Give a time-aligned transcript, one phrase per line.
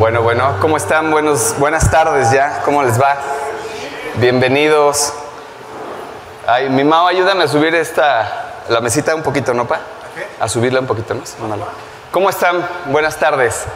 [0.00, 1.10] Bueno, bueno, ¿cómo están?
[1.10, 3.18] Buenos, buenas tardes ya, ¿cómo les va?
[4.14, 5.12] Bienvenidos.
[6.46, 9.80] Ay, mi mamá, ayúdame a subir esta, la mesita un poquito, ¿no, pa?
[10.40, 11.36] A subirla un poquito más.
[11.38, 11.66] Mándalo.
[12.12, 12.66] ¿Cómo están?
[12.86, 13.66] Buenas tardes.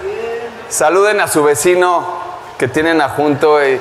[0.70, 2.06] Saluden a su vecino
[2.56, 3.78] que tienen a junto y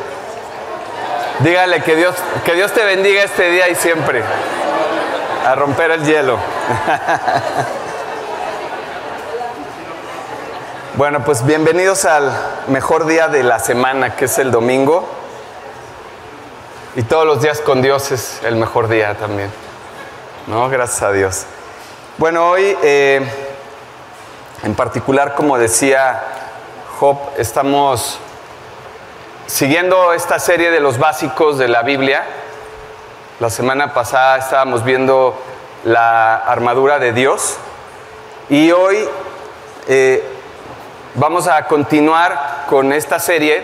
[1.39, 2.13] dígale que Dios,
[2.43, 4.21] que Dios te bendiga este día y siempre.
[5.47, 6.37] A romper el hielo.
[10.95, 12.31] Bueno, pues bienvenidos al
[12.67, 15.09] mejor día de la semana, que es el domingo.
[16.95, 19.51] Y todos los días con Dios es el mejor día también.
[20.45, 20.69] ¿No?
[20.69, 21.45] Gracias a Dios.
[22.19, 23.27] Bueno, hoy eh,
[24.61, 26.21] en particular, como decía
[26.99, 28.19] Job, estamos
[29.47, 32.23] siguiendo esta serie de los básicos de la Biblia.
[33.39, 35.35] La semana pasada estábamos viendo
[35.85, 37.57] la armadura de Dios.
[38.47, 39.09] Y hoy
[39.87, 40.32] eh,
[41.15, 43.63] Vamos a continuar con esta serie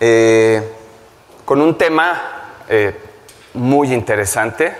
[0.00, 0.68] eh,
[1.44, 2.20] con un tema
[2.68, 3.00] eh,
[3.54, 4.76] muy interesante.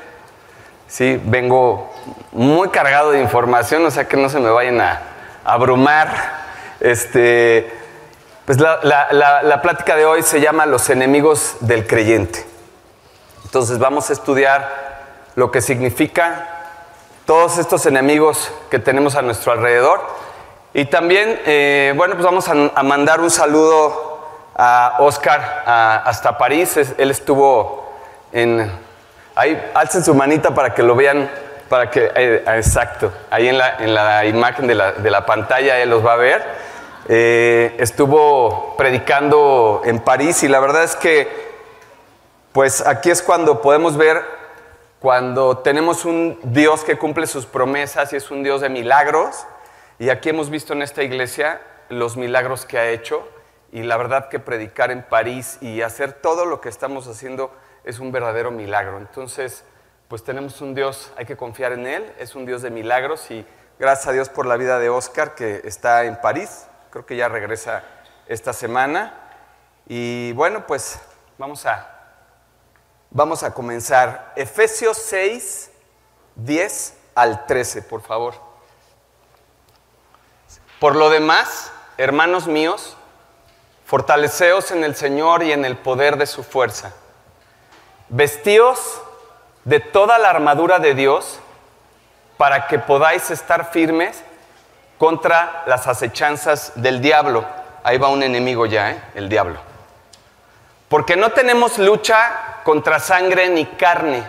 [0.89, 1.89] Sí, vengo
[2.33, 5.03] muy cargado de información, o sea que no se me vayan a,
[5.45, 6.09] abrumar.
[6.81, 7.73] Este,
[8.45, 12.45] pues la, la plática de hoy se llama Los enemigos del creyente.
[13.45, 16.49] Entonces vamos a estudiar lo que significa
[17.25, 20.28] todos estos enemigos que tenemos a nuestro alrededor
[20.79, 24.21] y también, eh, bueno, pues vamos a, mandar un saludo
[24.55, 26.77] a Oscar hasta París.
[26.97, 27.85] él estuvo
[28.31, 28.71] en...
[29.35, 31.29] Ahí, alcen su manita para que lo vean,
[31.69, 32.13] para que...
[32.15, 36.07] Eh, exacto, ahí en la, en la imagen de la, de la, pantalla él los
[36.07, 36.45] va a ver.
[37.09, 41.29] Eh, estuvo predicando en París y la verdad es que,
[42.53, 44.23] pues aquí es cuando podemos ver,
[45.01, 49.45] cuando tenemos un Dios que cumple sus promesas y es un Dios de milagros
[49.99, 53.29] y aquí hemos visto en esta iglesia los milagros que ha hecho
[53.73, 57.51] y la verdad que predicar en París y hacer todo lo que estamos haciendo
[57.85, 58.99] es un verdadero milagro.
[58.99, 59.65] Entonces,
[60.09, 63.45] pues tenemos un Dios, hay que confiar en Él, es un Dios de milagros y
[63.79, 67.29] gracias a Dios por la vida de Oscar que está en París, creo que ya
[67.29, 67.83] regresa
[68.27, 69.15] esta semana.
[69.87, 71.01] Y bueno, pues
[71.39, 72.15] vamos a,
[73.11, 74.33] vamos a comenzar.
[74.37, 75.71] Efesios 6,
[76.37, 78.48] 10 al 13, por favor.
[80.79, 82.97] Por lo demás, hermanos míos,
[83.85, 86.93] fortaleceos en el Señor y en el poder de su fuerza.
[88.09, 89.01] Vestíos
[89.65, 91.41] de toda la armadura de Dios
[92.37, 94.23] para que podáis estar firmes
[94.99, 97.45] contra las acechanzas del diablo.
[97.83, 99.03] Ahí va un enemigo ya, ¿eh?
[99.15, 99.59] el diablo.
[100.89, 104.23] Porque no tenemos lucha contra sangre ni carne,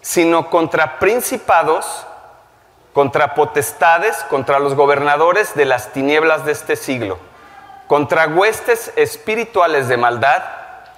[0.00, 2.06] sino contra principados
[2.94, 7.18] contra potestades, contra los gobernadores de las tinieblas de este siglo,
[7.88, 10.44] contra huestes espirituales de maldad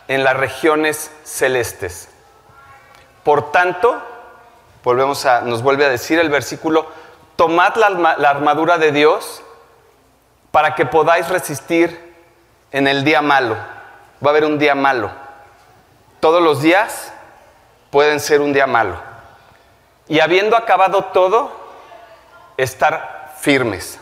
[0.07, 2.11] en las regiones celestes.
[3.25, 4.01] Por tanto,
[4.85, 6.87] volvemos a, nos vuelve a decir el versículo,
[7.35, 9.43] tomad la, la armadura de Dios
[10.51, 12.15] para que podáis resistir
[12.73, 13.57] en el día malo.
[14.25, 15.11] Va a haber un día malo.
[16.21, 17.13] Todos los días
[17.91, 19.01] pueden ser un día malo.
[20.09, 21.56] Y habiendo acabado todo,
[22.57, 23.99] estar firmes.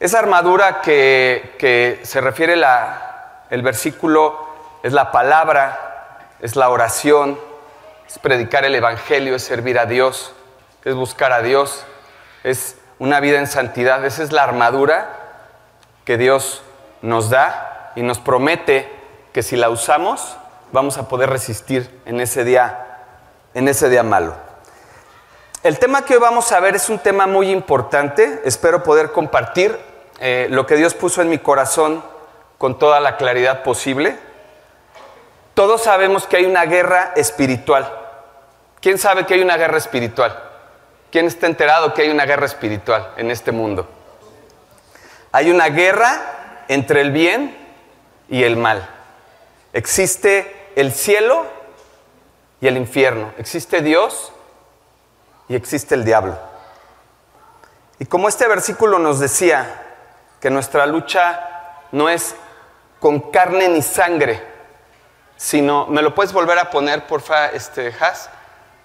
[0.00, 4.48] Esa armadura que, se refiere la, el versículo
[4.82, 7.38] es la palabra, es la oración,
[8.06, 10.34] es predicar el Evangelio, es servir a Dios,
[10.84, 11.84] es buscar a Dios,
[12.42, 14.04] es una vida en santidad.
[14.04, 15.08] Esa es la armadura
[16.04, 16.62] que Dios
[17.02, 18.90] nos da y nos promete
[19.32, 20.36] que si la usamos
[20.72, 22.98] vamos a poder resistir en ese día,
[23.54, 24.43] en ese día malo.
[25.64, 28.42] El tema que hoy vamos a ver es un tema muy importante.
[28.44, 29.74] Espero poder compartir
[30.20, 32.04] eh, lo que Dios puso en mi corazón
[32.58, 34.18] con toda la claridad posible.
[35.54, 37.90] Todos sabemos que hay una guerra espiritual.
[38.82, 40.38] ¿Quién sabe que hay una guerra espiritual?
[41.10, 43.88] ¿Quién está enterado que hay una guerra espiritual en este mundo?
[45.32, 47.56] Hay una guerra entre el bien
[48.28, 48.86] y el mal.
[49.72, 51.46] Existe el cielo
[52.60, 53.32] y el infierno.
[53.38, 54.33] Existe Dios
[55.48, 56.38] y existe el diablo.
[57.98, 59.82] Y como este versículo nos decía
[60.40, 61.40] que nuestra lucha
[61.92, 62.34] no es
[63.00, 64.42] con carne ni sangre,
[65.36, 68.30] sino, ¿me lo puedes volver a poner, porfa, este, Has?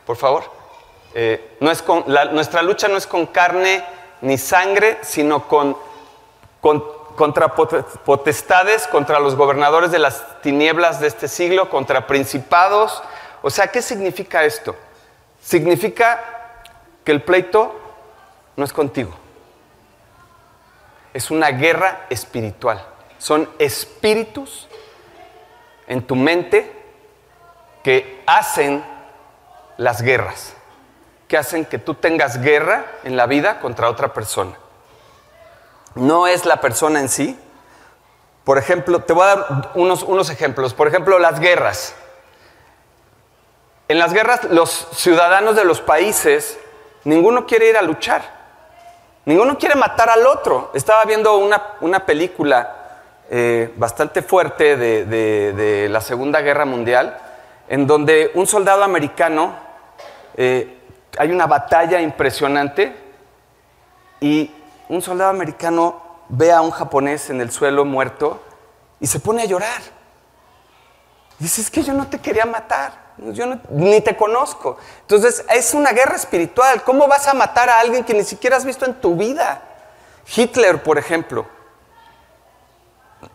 [0.06, 0.44] Por favor.
[1.13, 2.03] Eh, no es con,
[2.33, 3.83] nuestra lucha no es con carne
[4.21, 5.75] ni sangre, sino con,
[6.61, 13.01] contra potestades, contra los gobernadores de las tinieblas de este siglo, contra principados.
[13.41, 14.75] O sea, ¿qué significa esto?
[15.41, 16.38] Significa
[17.09, 17.73] que el pleito
[18.56, 19.09] no es contigo.
[21.11, 22.85] Es una guerra espiritual.
[23.17, 24.67] son espíritus
[25.88, 26.71] en tu mente
[27.83, 28.85] que hacen
[29.77, 30.53] las guerras,
[31.27, 34.56] que hacen que tú tengas guerra en la vida contra otra persona.
[35.95, 37.39] No es la persona en sí.
[38.44, 40.75] Por ejemplo, te voy a dar unos, unos ejemplos.
[40.75, 41.95] Por ejemplo, las guerras.
[43.88, 46.59] En las guerras los ciudadanos de los países,
[47.04, 48.22] ninguno quiere ir a luchar.
[49.25, 50.72] Ninguno quiere matar al otro.
[50.74, 57.18] Estaba viendo una, película eh, bastante fuerte de, la Segunda Guerra Mundial,
[57.68, 59.56] en donde un soldado americano,
[60.36, 60.78] eh,
[61.18, 62.96] hay una batalla impresionante
[64.19, 64.52] y
[64.88, 68.42] un soldado americano ve a un japonés en el suelo muerto
[69.00, 69.81] y se pone a llorar.
[71.38, 74.77] Dice, es que yo no te quería matar yo ni te conozco.
[75.01, 76.83] Entonces es una guerra espiritual.
[76.83, 79.62] ¿Cómo vas a matar a alguien que ni siquiera has visto en tu vida?
[80.36, 81.45] Hitler, por ejemplo.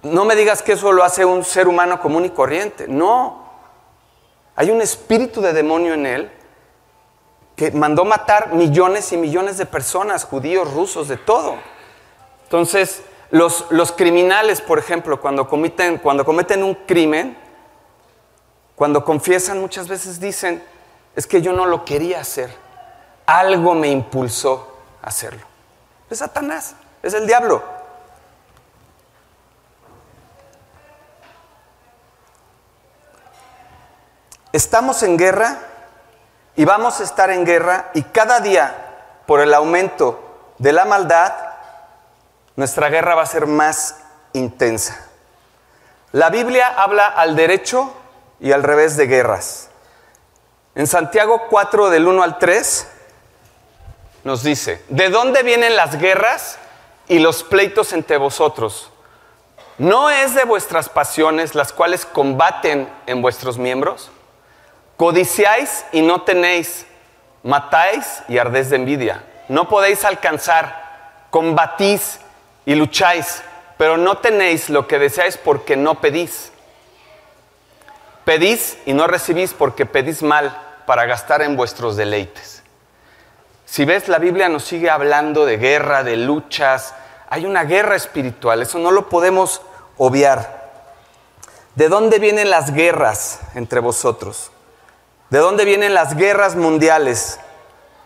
[0.03, 2.87] No me digas que eso lo hace un ser humano común y corriente.
[2.89, 3.45] No.
[4.57, 6.33] Hay un espíritu de demonio en él
[7.57, 11.57] que mandó matar millones y millones de personas, judíos, rusos, de todo.
[12.45, 17.37] Entonces, los, los criminales, por ejemplo, cuando cometen, cuando cometen un crimen,
[18.77, 20.63] cuando confiesan muchas veces dicen,
[21.15, 22.55] es que yo no lo quería hacer,
[23.27, 25.47] algo me impulsó a hacerlo.
[26.11, 27.63] Es Satanás, es el diablo.
[34.53, 35.59] Estamos en guerra
[36.57, 41.33] y vamos a estar en guerra y cada día, por el aumento de la maldad,
[42.57, 43.97] nuestra guerra va a ser más
[44.33, 45.09] intensa.
[46.13, 47.93] La Biblia habla al derecho
[48.45, 49.71] y al revés de guerras.
[50.75, 52.89] En Santiago 4 del 1 al 3
[54.23, 56.59] nos dice, ¿de dónde vienen las guerras
[57.09, 58.91] y los pleitos entre vosotros?
[59.79, 64.11] ¿No es de vuestras pasiones las cuales combaten en vuestros miembros?
[64.99, 66.85] Codiciáis y no tenéis,
[67.45, 69.25] matáis y ardéis de envidia.
[69.49, 72.21] No podéis alcanzar, combatís
[72.67, 73.43] y lucháis,
[73.79, 76.53] pero no tenéis lo que deseáis porque no pedís.
[78.25, 80.57] Pedís y no recibís porque pedís mal
[80.87, 82.63] para gastar en vuestros deleites.
[83.67, 86.95] Si ves, la Biblia nos sigue hablando de guerra, de luchas.
[87.29, 89.63] Hay una guerra espiritual, eso no lo podemos
[89.99, 90.65] obviar.
[91.75, 94.53] ¿De dónde vienen las guerras entre vosotros?
[95.31, 97.41] ¿De dónde vienen las guerras mundiales?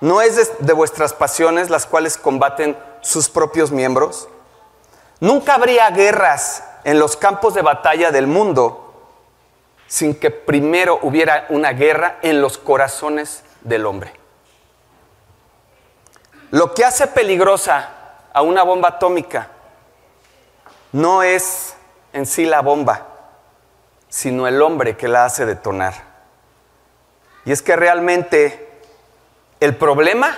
[0.00, 4.28] ¿No es de, vuestras pasiones las cuales combaten sus propios miembros?
[5.20, 8.87] Nunca habría guerras en los campos de batalla del mundo
[9.88, 14.12] sin que primero hubiera una guerra en los corazones del hombre.
[16.50, 17.88] Lo que hace peligrosa
[18.32, 19.48] a una bomba atómica
[20.92, 21.74] no es
[22.12, 23.06] en sí la bomba,
[24.08, 25.94] sino el hombre que la hace detonar.
[27.44, 28.68] Y es que realmente
[29.60, 30.36] el problema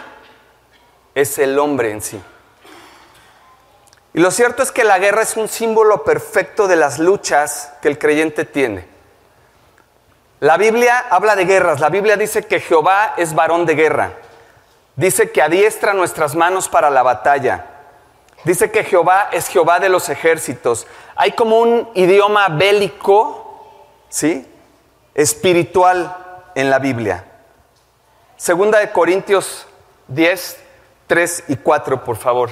[1.15, 2.23] es el hombre en sí.
[4.13, 7.89] Y lo cierto es que la guerra es un símbolo perfecto de las luchas que
[7.89, 8.90] el creyente tiene.
[10.41, 11.81] La Biblia habla de guerras.
[11.81, 14.13] La Biblia dice que Jehová es varón de guerra.
[14.97, 17.67] Dice que adiestra nuestras manos para la batalla.
[18.45, 20.87] Dice que Jehová es Jehová de los ejércitos.
[21.15, 23.77] Hay como un idioma bélico,
[24.09, 24.51] ¿sí?
[25.15, 26.17] Espiritual
[26.55, 27.23] en la Biblia.
[28.39, 29.67] Segunda de Corintios
[30.09, 30.59] 10,
[31.07, 32.49] 3 y 4, por favor.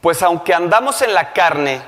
[0.00, 1.82] Pues aunque andamos en la carne,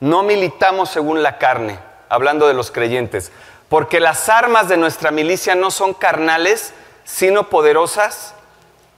[0.00, 3.32] no militamos según la carne hablando de los creyentes,
[3.68, 6.72] porque las armas de nuestra milicia no son carnales,
[7.04, 8.34] sino poderosas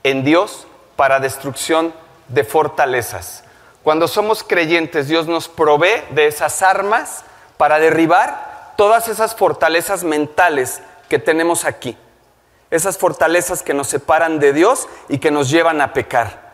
[0.03, 1.93] en Dios para destrucción
[2.27, 3.43] de fortalezas.
[3.83, 7.23] Cuando somos creyentes, Dios nos provee de esas armas
[7.57, 11.97] para derribar todas esas fortalezas mentales que tenemos aquí.
[12.69, 16.47] Esas fortalezas que nos separan de Dios y que nos llevan a pecar.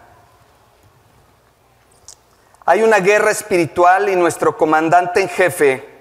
[2.66, 5.93] Hay una guerra espiritual y nuestro comandante en jefe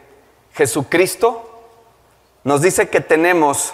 [0.54, 1.48] Jesucristo
[2.44, 3.72] nos dice que tenemos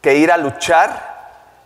[0.00, 1.12] que ir a luchar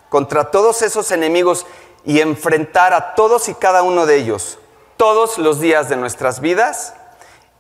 [0.09, 1.67] contra todos esos enemigos
[2.05, 4.59] y enfrentar a todos y cada uno de ellos
[4.97, 6.95] todos los días de nuestras vidas.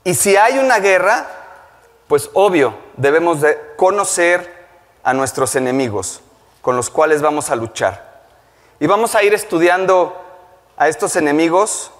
[0.04, 1.26] Y si hay una guerra,
[2.08, 4.54] pues obvio, debemos de conocer
[5.02, 6.20] a nuestros enemigos
[6.62, 8.24] con los cuales vamos a luchar.
[8.80, 10.16] Y vamos a ir estudiando
[10.76, 11.90] a estos enemigos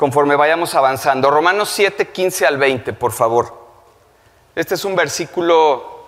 [0.00, 1.30] conforme vayamos avanzando.
[1.30, 3.52] Romanos 7, 15 al 20, por favor.
[4.54, 6.06] Este es un versículo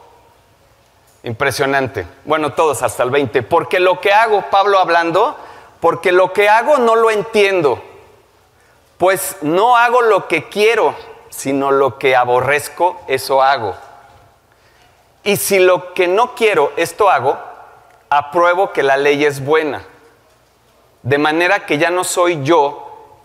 [1.24, 2.06] impresionante.
[2.24, 3.42] Bueno, todos hasta el 20.
[3.42, 5.36] Porque lo que hago, Pablo hablando,
[5.78, 7.82] porque lo que hago no lo entiendo.
[8.96, 10.94] Pues no hago lo que quiero,
[11.28, 13.76] sino lo que aborrezco, eso hago.
[15.22, 17.38] Y si lo que no quiero, esto hago,
[18.08, 19.84] apruebo que la ley es buena.
[21.02, 22.88] De manera que ya no soy yo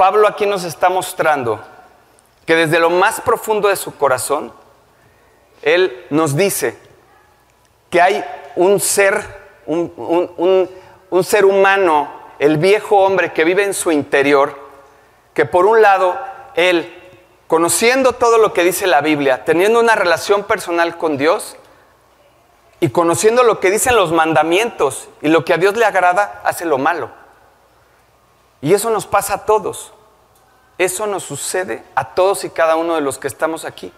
[0.00, 1.60] Pablo aquí nos está mostrando
[2.46, 4.50] que desde lo más profundo de su corazón,
[5.60, 6.78] él nos dice
[7.90, 8.24] que hay
[8.56, 9.22] un ser,
[9.66, 9.92] un,
[11.10, 14.58] un ser humano, el viejo hombre que vive en su interior,
[15.34, 16.18] que por un lado,
[16.54, 16.90] él,
[17.46, 21.58] conociendo todo lo que dice la Biblia, teniendo una relación personal con Dios,
[22.80, 26.64] y conociendo lo que dicen los mandamientos y lo que a Dios le agrada, hace
[26.64, 27.19] lo malo.
[28.60, 29.92] Y eso nos pasa a todos.
[30.78, 33.92] Eso nos sucede a todos y cada uno de los que estamos aquí.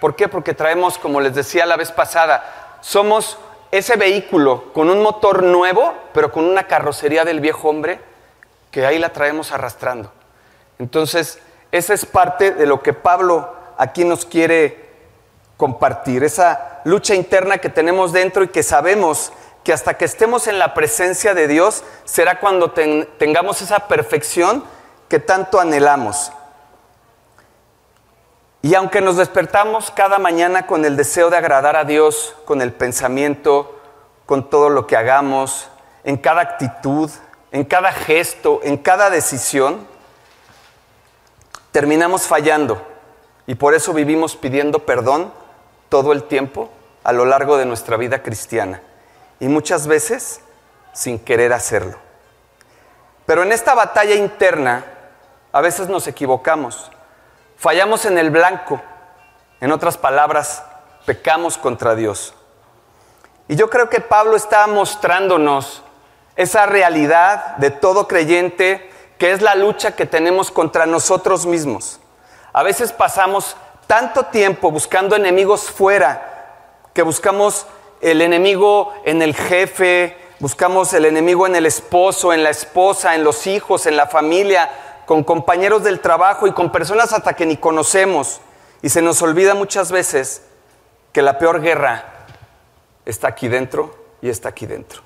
[0.00, 0.28] ¿Por qué?
[0.28, 3.38] Porque traemos, como les decía la vez pasada, somos
[3.70, 8.00] ese vehículo con un motor nuevo, pero con una carrocería del viejo hombre,
[8.70, 10.12] que ahí la traemos arrastrando.
[10.78, 11.40] Entonces,
[11.72, 14.88] esa es parte de lo que Pablo aquí nos quiere
[15.56, 19.32] compartir, esa lucha interna que tenemos dentro y que sabemos
[19.68, 24.64] que hasta que estemos en la presencia de Dios será cuando tengamos esa perfección
[25.10, 26.32] que tanto anhelamos.
[28.62, 32.72] Y aunque nos despertamos cada mañana con el deseo de agradar a Dios, con el
[32.72, 33.78] pensamiento,
[34.24, 35.68] con todo lo que hagamos,
[36.02, 37.10] en cada actitud,
[37.52, 39.86] en cada gesto, en cada decisión,
[41.72, 42.80] terminamos fallando
[43.46, 45.30] y por eso vivimos pidiendo perdón
[45.90, 46.70] todo el tiempo
[47.04, 48.80] a lo largo de nuestra vida cristiana
[49.40, 50.40] y muchas veces
[50.92, 51.98] sin querer hacerlo.
[53.26, 54.84] Pero en esta batalla interna
[55.52, 56.90] a veces nos equivocamos,
[57.56, 58.80] fallamos en el blanco,
[59.60, 60.62] en otras palabras,
[61.04, 62.34] pecamos contra Dios.
[63.48, 65.82] Y yo creo que Pablo está mostrándonos
[66.36, 71.98] esa realidad de todo creyente que es la lucha que tenemos contra nosotros mismos.
[72.52, 76.28] A veces pasamos tanto tiempo buscando enemigos fuera
[76.94, 77.66] que buscamos
[78.00, 83.24] el enemigo en el jefe, buscamos el enemigo en el esposo, en la esposa, en
[83.24, 84.70] los hijos, en la familia,
[85.06, 88.40] con compañeros del trabajo y con personas hasta que ni conocemos.
[88.82, 90.42] Y se nos olvida muchas veces
[91.12, 92.26] que la peor guerra
[93.04, 95.02] está aquí dentro y está aquí dentro.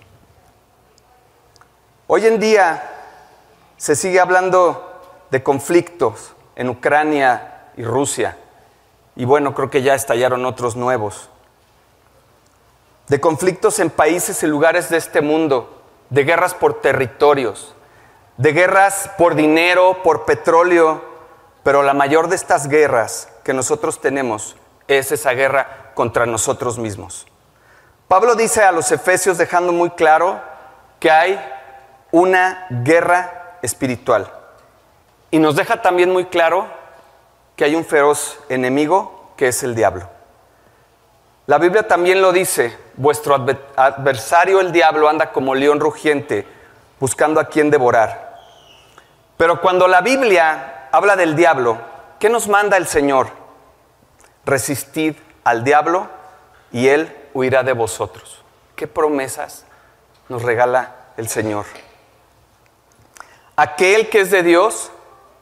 [2.06, 2.90] Hoy en día
[3.76, 8.36] se sigue hablando de conflictos en Ucrania y Rusia.
[9.16, 11.30] Y bueno, creo que ya estallaron otros nuevos
[13.08, 17.74] de conflictos en países y lugares de este mundo, de guerras por territorios,
[18.36, 21.02] de guerras por dinero, por petróleo,
[21.62, 24.56] pero la mayor de estas guerras que nosotros tenemos
[24.88, 27.26] es esa guerra contra nosotros mismos.
[28.08, 30.40] Pablo dice a los efesios dejando muy claro
[31.00, 31.40] que hay
[32.10, 34.30] una guerra espiritual.
[35.30, 36.66] Y nos deja también muy claro
[37.56, 40.08] que hay un feroz enemigo que es el diablo.
[41.46, 43.34] La Biblia también lo dice, vuestro
[43.76, 46.46] adversario el diablo anda como león rugiente
[47.00, 48.38] buscando a quien devorar.
[49.36, 51.78] Pero cuando la Biblia habla del diablo,
[52.20, 53.30] ¿qué nos manda el Señor?
[54.44, 56.08] Resistid al diablo
[56.70, 58.42] y él huirá de vosotros.
[58.76, 59.64] ¿Qué promesas
[60.28, 61.66] nos regala el Señor?
[63.56, 64.90] Aquel que es de Dios,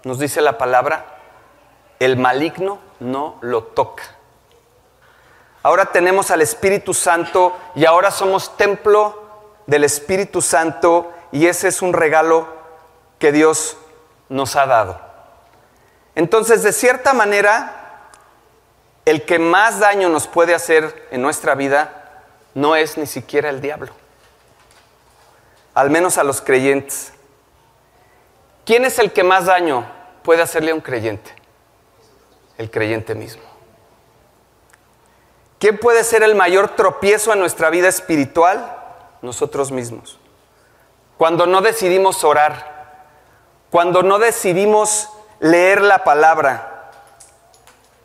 [0.05, 1.19] nos dice la palabra,
[1.99, 4.03] el maligno no lo toca.
[5.63, 11.83] Ahora tenemos al Espíritu Santo y ahora somos templo del Espíritu Santo y ese es
[11.83, 12.49] un regalo
[13.19, 13.77] que Dios
[14.29, 15.01] nos ha dado.
[16.15, 18.09] Entonces, de cierta manera,
[19.05, 22.25] el que más daño nos puede hacer en nuestra vida
[22.55, 23.93] no es ni siquiera el diablo,
[25.75, 27.13] al menos a los creyentes.
[28.65, 29.87] ¿Quién es el que más daño
[30.23, 31.35] puede hacerle a un creyente?
[32.57, 33.50] El creyente mismo.
[35.61, 38.79] ¿Quién puede ser el mayor tropiezo en nuestra vida espiritual?
[39.21, 40.19] Nosotros mismos.
[41.19, 42.97] Cuando no decidimos orar,
[43.71, 46.91] cuando no decidimos leer la palabra,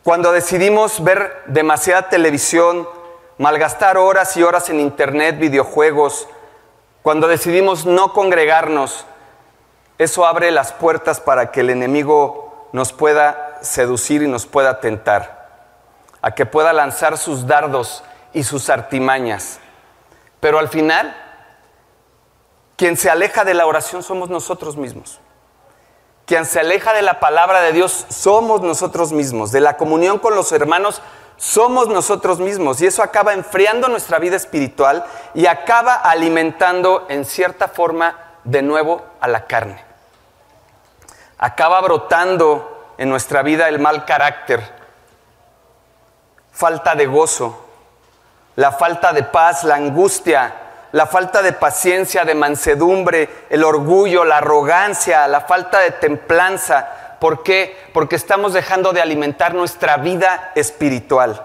[0.04, 2.86] cuando decidimos ver demasiada televisión,
[3.38, 6.28] malgastar horas y horas en internet, videojuegos,
[7.00, 9.06] cuando decidimos no congregarnos,
[9.96, 15.45] eso abre las puertas para que el enemigo nos pueda seducir y nos pueda tentar,
[16.26, 18.02] a que pueda lanzar sus dardos
[18.32, 19.60] y sus artimañas.
[20.40, 21.16] Pero al final,
[22.74, 25.20] quien se aleja de la oración somos nosotros mismos.
[26.24, 29.52] Quien se aleja de la palabra de Dios somos nosotros mismos.
[29.52, 31.00] De la comunión con los hermanos
[31.36, 32.82] somos nosotros mismos.
[32.82, 39.04] Y eso acaba enfriando nuestra vida espiritual y acaba alimentando en cierta forma de nuevo
[39.20, 39.80] a la carne.
[41.38, 44.75] Acaba brotando en nuestra vida el mal carácter,
[46.56, 47.66] falta de gozo,
[48.56, 50.54] la falta de paz, la angustia,
[50.92, 57.16] la falta de paciencia, de mansedumbre, el orgullo, la arrogancia, la falta de templanza.
[57.20, 57.76] ¿Por qué?
[57.92, 61.44] Porque estamos dejando de alimentar nuestra vida espiritual.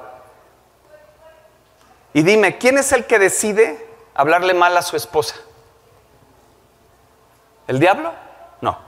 [2.13, 5.35] Y dime, ¿quién es el que decide hablarle mal a su esposa?
[7.67, 8.13] ¿El diablo?
[8.61, 8.79] No,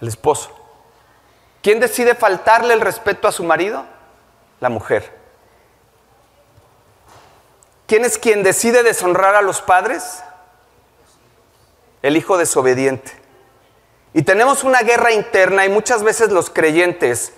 [0.00, 0.50] el esposo.
[1.62, 3.84] ¿Quién decide faltarle el respeto a su marido?
[4.58, 5.21] La mujer.
[7.86, 10.22] ¿Quién es quien decide deshonrar a los padres?
[12.02, 13.12] El hijo desobediente.
[14.14, 17.32] Y tenemos una guerra interna y muchas veces los creyentes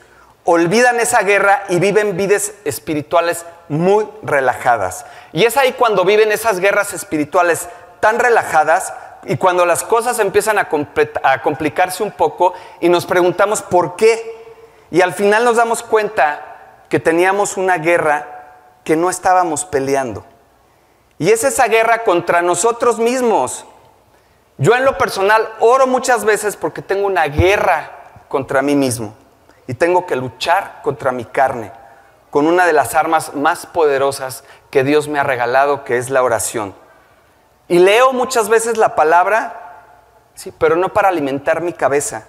[0.45, 5.07] olvidan esa guerra y viven vidas espirituales muy relajadas.
[5.33, 7.69] Y es ahí cuando viven esas guerras espirituales
[8.01, 8.93] tan relajadas
[9.25, 10.69] y cuando las cosas empiezan a,
[11.23, 14.43] a, complicarse un poco y nos preguntamos por qué.
[14.91, 18.29] Y al final nos damos cuenta que teníamos una guerra
[18.85, 20.25] que no estábamos peleando.
[21.19, 23.65] Y es esa guerra contra nosotros mismos.
[24.59, 27.91] Yo en lo personal oro muchas veces porque tengo una guerra
[28.29, 29.15] contra mí mismo
[29.67, 31.73] y tengo que luchar contra mi carne
[32.31, 36.21] con una de las armas más poderosas que Dios me ha regalado, que es la
[36.21, 36.75] oración.
[37.69, 39.93] Y leo muchas veces la palabra,
[40.35, 42.27] sí, pero no para alimentar mi cabeza,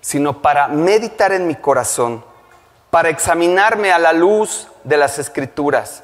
[0.00, 2.24] sino para meditar en mi corazón,
[2.90, 6.02] para examinarme a la luz de las escrituras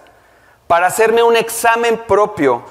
[0.66, 2.62] para hacerme un examen propio,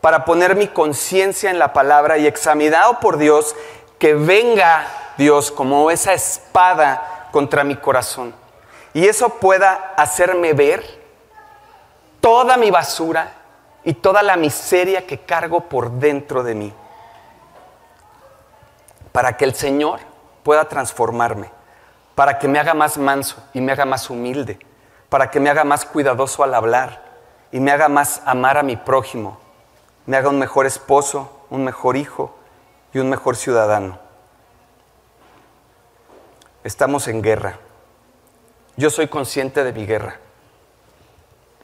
[0.00, 3.56] para poner mi conciencia en la palabra y examinado por Dios,
[3.98, 8.34] que venga Dios como esa espada contra mi corazón.
[8.94, 10.84] Y eso pueda hacerme ver
[12.20, 13.32] toda mi basura
[13.84, 16.74] y toda la miseria que cargo por dentro de mí.
[19.12, 20.00] Para que el Señor
[20.42, 21.50] pueda transformarme,
[22.14, 24.58] para que me haga más manso y me haga más humilde,
[25.08, 27.07] para que me haga más cuidadoso al hablar,
[27.50, 29.38] y me haga más amar a mi prójimo,
[30.06, 32.34] me haga un mejor esposo, un mejor hijo
[32.92, 33.98] y un mejor ciudadano.
[36.64, 37.58] Estamos en guerra.
[38.76, 40.18] Yo soy consciente de mi guerra.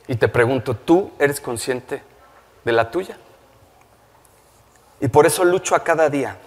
[0.06, 2.02] Y te pregunto, ¿tú eres consciente
[2.64, 3.16] de la tuya?
[5.00, 6.38] Y por eso lucho a cada día.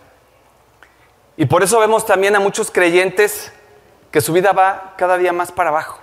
[1.36, 3.52] Y por eso vemos también a muchos creyentes
[4.12, 6.00] que su vida va cada día más para abajo,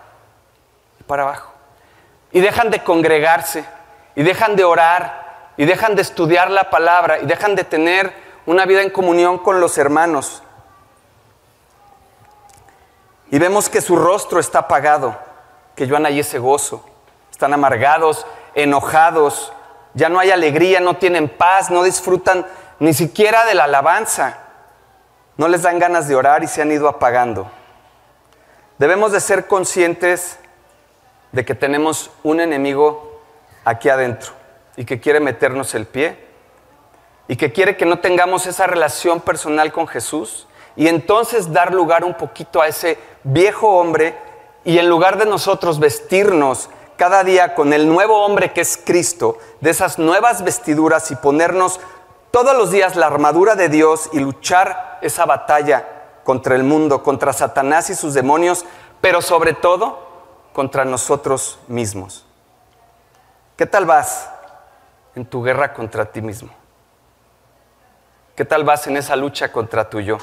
[1.07, 1.54] para abajo
[2.35, 3.65] y dejan de congregarse
[4.17, 8.13] y dejan de orar y dejan de estudiar la palabra y dejan de tener
[8.45, 10.43] una vida en comunión con los hermanos.
[13.31, 15.17] Y vemos que su rostro está apagado,
[15.77, 16.85] que yo hay ese gozo.
[17.31, 19.53] Están amargados, enojados,
[19.95, 22.45] ya no hay alegría, no tienen paz, no disfrutan
[22.81, 24.39] ni siquiera de la alabanza.
[25.37, 27.49] No les dan ganas de orar y se han ido apagando.
[28.79, 30.41] Debemos de ser conscientes
[31.35, 33.21] de que tenemos un enemigo
[33.65, 34.33] aquí adentro
[34.77, 36.17] y que quiere meternos el pie
[37.27, 42.05] y que quiere que no tengamos esa relación personal con Jesús y entonces dar lugar
[42.05, 44.17] un poquito a ese viejo hombre
[44.65, 49.39] y en lugar de nosotros vestirnos cada día con el nuevo hombre que es Cristo,
[49.61, 51.81] de esas nuevas vestiduras y ponernos
[52.31, 55.89] todos los días la armadura de Dios y luchar esa batalla
[56.23, 58.65] contra el mundo, contra Satanás y sus demonios,
[59.01, 60.04] pero sobre todo
[60.55, 62.25] contra nosotros mismos.
[63.57, 64.31] ¿Qué tal vas
[65.17, 66.49] en tu guerra contra ti mismo?
[68.37, 70.17] ¿Qué tal vas en esa lucha contra tu yo?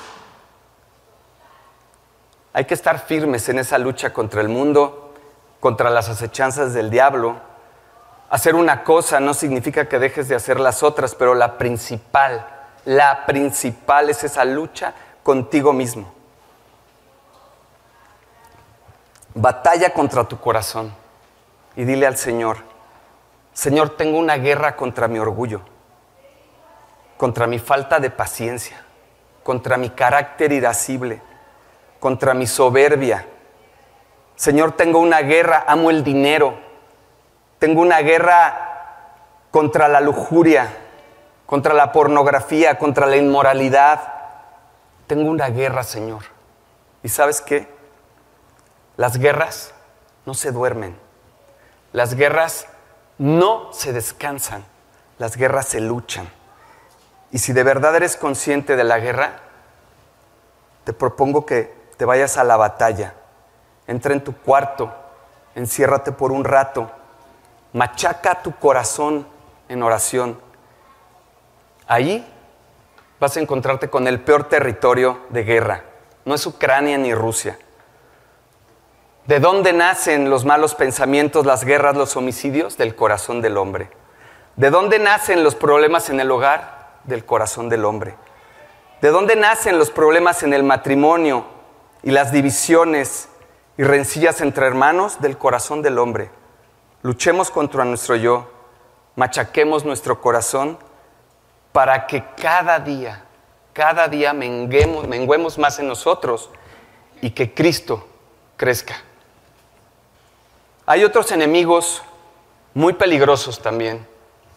[2.53, 5.13] Hay que estar firmes en esa lucha contra el mundo,
[5.59, 7.35] contra las acechanzas del diablo.
[8.29, 12.47] Hacer una cosa no significa que dejes de hacer las otras, pero la principal,
[12.85, 16.20] la principal es esa lucha contigo mismo.
[19.33, 20.93] Batalla contra tu corazón
[21.75, 22.57] y dile al Señor,
[23.53, 25.61] Señor, tengo una guerra contra mi orgullo,
[27.17, 28.83] contra mi falta de paciencia,
[29.43, 31.21] contra mi carácter irascible,
[31.99, 33.25] contra mi soberbia.
[34.35, 36.57] Señor, tengo una guerra, amo el dinero,
[37.59, 40.67] tengo una guerra contra la lujuria,
[41.45, 44.13] contra la pornografía, contra la inmoralidad.
[45.07, 46.23] Tengo una guerra, Señor.
[47.03, 47.80] ¿Y sabes qué?
[49.01, 49.73] Las guerras
[50.27, 50.95] no se duermen.
[51.91, 52.67] Las guerras
[53.17, 54.63] no se descansan.
[55.17, 56.29] Las guerras se luchan.
[57.31, 59.39] Y si de verdad eres consciente de la guerra,
[60.83, 63.15] te propongo que te vayas a la batalla.
[63.87, 64.93] Entra en tu cuarto,
[65.55, 66.91] enciérrate por un rato,
[67.73, 69.25] machaca tu corazón
[69.67, 70.39] en oración.
[71.87, 72.31] Ahí
[73.19, 75.85] vas a encontrarte con el peor territorio de guerra.
[76.23, 77.57] No es Ucrania ni Rusia.
[79.31, 82.75] ¿De dónde nacen los malos pensamientos, las guerras, los homicidios?
[82.75, 83.89] Del corazón del hombre.
[84.57, 86.99] ¿De dónde nacen los problemas en el hogar?
[87.05, 88.17] Del corazón del hombre.
[88.99, 91.45] ¿De dónde nacen los problemas en el matrimonio
[92.03, 93.29] y las divisiones
[93.77, 95.21] y rencillas entre hermanos?
[95.21, 96.29] Del corazón del hombre.
[97.01, 98.51] Luchemos contra nuestro yo,
[99.15, 100.77] machaquemos nuestro corazón
[101.71, 103.23] para que cada día,
[103.71, 106.49] cada día menguemos, menguemos más en nosotros
[107.21, 108.05] y que Cristo
[108.57, 109.03] crezca.
[110.85, 112.01] Hay otros enemigos
[112.73, 114.05] muy peligrosos también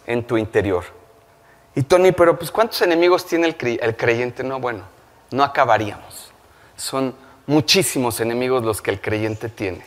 [0.06, 0.84] en tu interior.
[1.74, 4.44] Y Tony, pero pues ¿cuántos enemigos tiene el, el creyente?
[4.44, 4.84] No, bueno,
[5.30, 6.30] no acabaríamos.
[6.76, 7.14] Son
[7.46, 9.84] muchísimos enemigos los que el creyente tiene.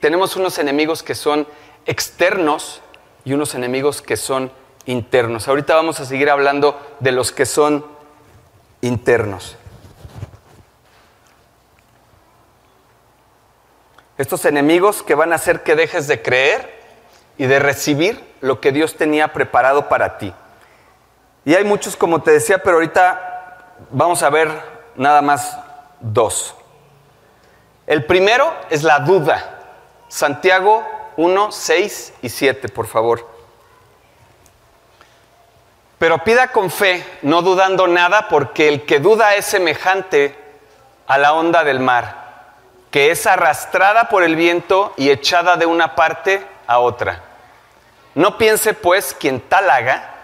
[0.00, 1.46] Tenemos unos enemigos que son
[1.86, 2.80] externos
[3.24, 4.50] y unos enemigos que son
[4.86, 5.46] internos.
[5.46, 7.84] Ahorita vamos a seguir hablando de los que son
[8.80, 9.56] internos.
[14.20, 16.78] Estos enemigos que van a hacer que dejes de creer
[17.38, 20.34] y de recibir lo que Dios tenía preparado para ti.
[21.46, 24.50] Y hay muchos, como te decía, pero ahorita vamos a ver
[24.94, 25.58] nada más
[26.00, 26.54] dos.
[27.86, 29.58] El primero es la duda.
[30.08, 33.26] Santiago 1, 6 y 7, por favor.
[35.98, 40.36] Pero pida con fe, no dudando nada, porque el que duda es semejante
[41.06, 42.19] a la onda del mar,
[42.90, 47.22] que es arrastrada por el viento y echada de una parte a otra.
[48.14, 50.14] No piense pues quien tal haga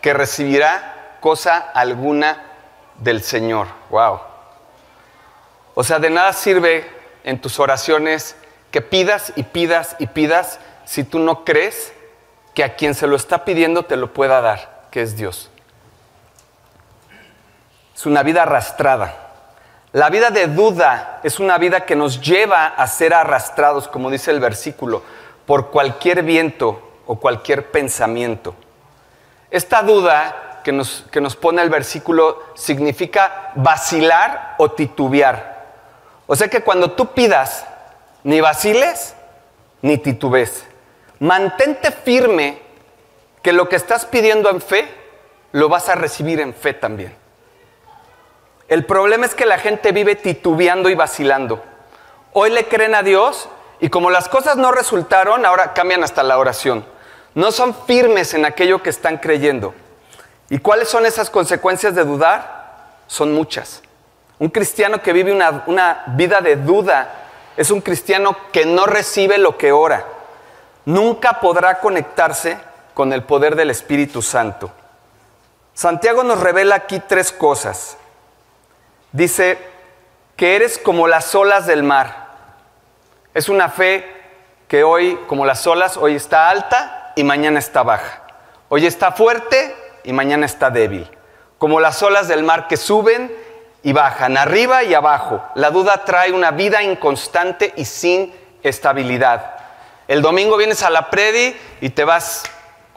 [0.00, 2.44] que recibirá cosa alguna
[2.96, 3.68] del Señor.
[3.90, 4.20] Wow.
[5.74, 6.90] O sea, de nada sirve
[7.22, 8.36] en tus oraciones
[8.70, 11.92] que pidas y pidas y pidas si tú no crees
[12.54, 15.50] que a quien se lo está pidiendo te lo pueda dar, que es Dios.
[17.94, 19.27] Es una vida arrastrada.
[19.92, 24.30] La vida de duda es una vida que nos lleva a ser arrastrados, como dice
[24.30, 25.02] el versículo,
[25.46, 28.54] por cualquier viento o cualquier pensamiento.
[29.50, 35.66] Esta duda que nos, que nos pone el versículo significa vacilar o titubear.
[36.26, 37.64] O sea que cuando tú pidas
[38.24, 39.14] ni vaciles,
[39.80, 40.64] ni titubes.
[41.18, 42.60] Mantente firme
[43.42, 44.86] que lo que estás pidiendo en fe,
[45.52, 47.14] lo vas a recibir en fe también.
[48.68, 51.62] El problema es que la gente vive titubeando y vacilando.
[52.34, 53.48] Hoy le creen a Dios
[53.80, 56.84] y como las cosas no resultaron, ahora cambian hasta la oración.
[57.34, 59.74] No son firmes en aquello que están creyendo.
[60.50, 62.98] ¿Y cuáles son esas consecuencias de dudar?
[63.06, 63.82] Son muchas.
[64.38, 67.10] Un cristiano que vive una, una vida de duda
[67.56, 70.04] es un cristiano que no recibe lo que ora.
[70.84, 72.58] Nunca podrá conectarse
[72.94, 74.70] con el poder del Espíritu Santo.
[75.74, 77.97] Santiago nos revela aquí tres cosas.
[79.12, 79.58] Dice
[80.36, 82.28] que eres como las olas del mar.
[83.34, 84.06] Es una fe
[84.68, 88.22] que hoy, como las olas, hoy está alta y mañana está baja.
[88.68, 91.10] Hoy está fuerte y mañana está débil.
[91.56, 93.34] Como las olas del mar que suben
[93.82, 95.42] y bajan, arriba y abajo.
[95.54, 99.54] La duda trae una vida inconstante y sin estabilidad.
[100.06, 102.44] El domingo vienes a la predi y te vas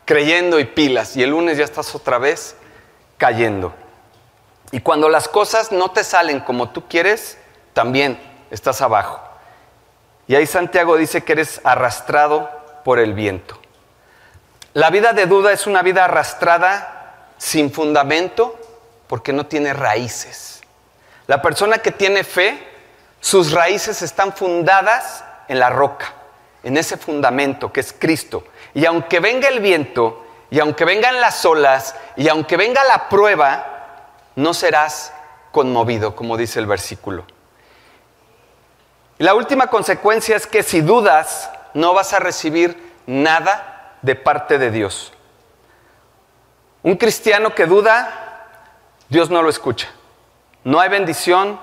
[0.06, 2.56] creyendo y pilas, y el lunes ya estás otra vez
[3.18, 3.74] cayendo.
[4.72, 7.38] Y cuando las cosas no te salen como tú quieres,
[7.74, 9.20] también estás abajo.
[10.28, 12.50] Y ahí Santiago dice que eres arrastrado
[12.84, 13.60] por el viento.
[14.74, 18.58] La vida de duda es una vida arrastrada sin fundamento
[19.08, 20.62] porque no tiene raíces.
[21.28, 22.58] La persona que tiene fe,
[23.20, 26.14] sus raíces están fundadas en la roca,
[26.64, 28.46] en ese fundamento que es Cristo.
[28.74, 33.71] Y aunque venga el viento, y aunque vengan las olas, y aunque venga la prueba,
[34.36, 35.14] no serás
[35.52, 37.26] conmovido, como dice el versículo.
[39.18, 44.72] La última consecuencia es que si dudas, no vas a recibir nada de parte de
[44.72, 45.14] Dios.
[46.84, 48.48] Un cristiano que duda,
[49.10, 49.90] Dios no lo escucha.
[50.64, 51.60] No hay bendición,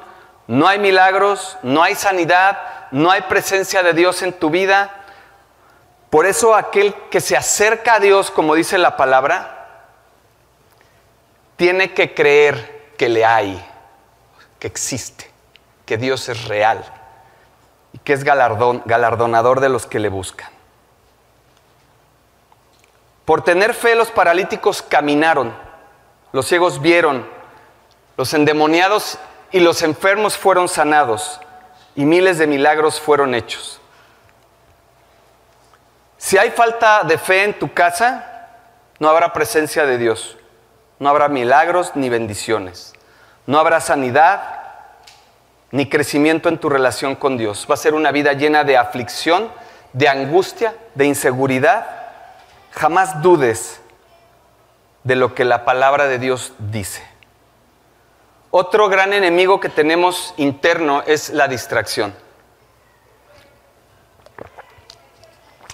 [0.46, 2.58] no hay milagros, no hay sanidad,
[2.90, 5.04] no hay presencia de Dios en tu vida.
[6.10, 9.57] Por eso aquel que se acerca a Dios, como dice la palabra,
[11.58, 13.62] tiene que creer que le hay,
[14.60, 15.28] que existe,
[15.84, 16.94] que Dios es real.
[17.92, 20.50] y que es galardonador de los que le buscan.
[23.24, 25.56] Por tener fe los paralíticos caminaron,
[26.32, 27.26] los ciegos vieron,
[28.16, 29.18] los endemoniados
[29.50, 31.40] y los enfermos fueron sanados
[31.96, 33.80] y miles de milagros fueron hechos.
[36.18, 38.48] Si hay falta de fe en tu casa,
[38.98, 40.37] no habrá presencia de Dios,
[40.98, 42.92] no habrá milagros ni bendiciones,
[43.46, 44.58] no habrá sanidad
[45.70, 47.66] ni crecimiento en tu relación con Dios.
[47.70, 49.50] Va a ser una vida llena de aflicción,
[49.92, 51.86] de angustia, de inseguridad.
[52.72, 53.80] Jamás dudes
[55.04, 57.02] de lo que la palabra de Dios dice.
[58.50, 62.14] Otro gran enemigo que tenemos interno es la distracción.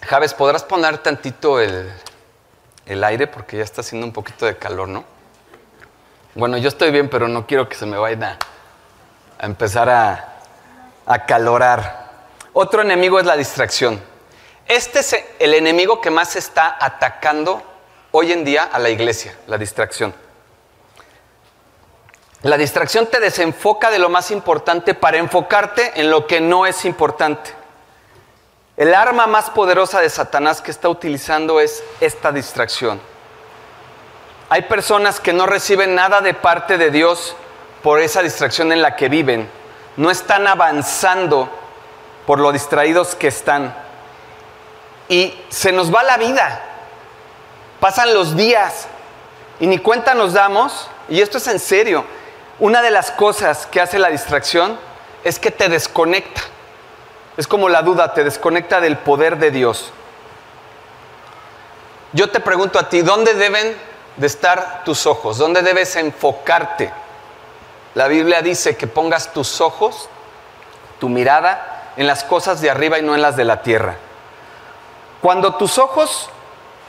[0.03, 3.27] Javes, ¿podrás poner tantito el, aire?
[3.27, 5.05] Porque ya está haciendo un poquito de calor, ¿no?
[6.35, 8.39] Bueno, yo estoy bien, pero no quiero que se me vaya
[9.39, 10.41] a empezar a,
[11.07, 12.11] a calorar.
[12.53, 14.01] Otro enemigo es la distracción.
[14.67, 17.63] Este es el enemigo que más está atacando
[18.11, 20.13] hoy en día a la iglesia, la distracción.
[22.43, 26.85] La distracción te desenfoca de lo más importante para enfocarte en lo que no es
[26.85, 27.51] importante.
[28.77, 33.01] El arma más poderosa de Satanás que está utilizando es esta distracción.
[34.55, 37.35] Hay personas que no reciben nada de parte de Dios
[37.83, 39.51] por esa distracción en la que viven.
[39.97, 41.51] No están avanzando
[42.25, 43.75] por lo distraídos que están.
[45.09, 46.63] Y se nos va la vida.
[47.81, 48.87] Pasan los días
[49.59, 50.89] y ni cuenta nos damos.
[51.09, 52.05] Y esto es en serio.
[52.61, 54.79] Una de las cosas que hace la distracción
[55.25, 56.43] es que te desconecta.
[57.37, 59.91] Es como la duda, te desconecta del poder de Dios.
[62.13, 65.39] Yo te pregunto a ti, ¿dónde deben de estar tus ojos?
[65.39, 66.93] ¿Dónde debes enfocarte?
[67.95, 70.09] La Biblia dice que pongas tus ojos,
[70.99, 73.97] tu mirada, en las cosas de arriba y no en las de la tierra.
[75.21, 76.29] Cuando tus ojos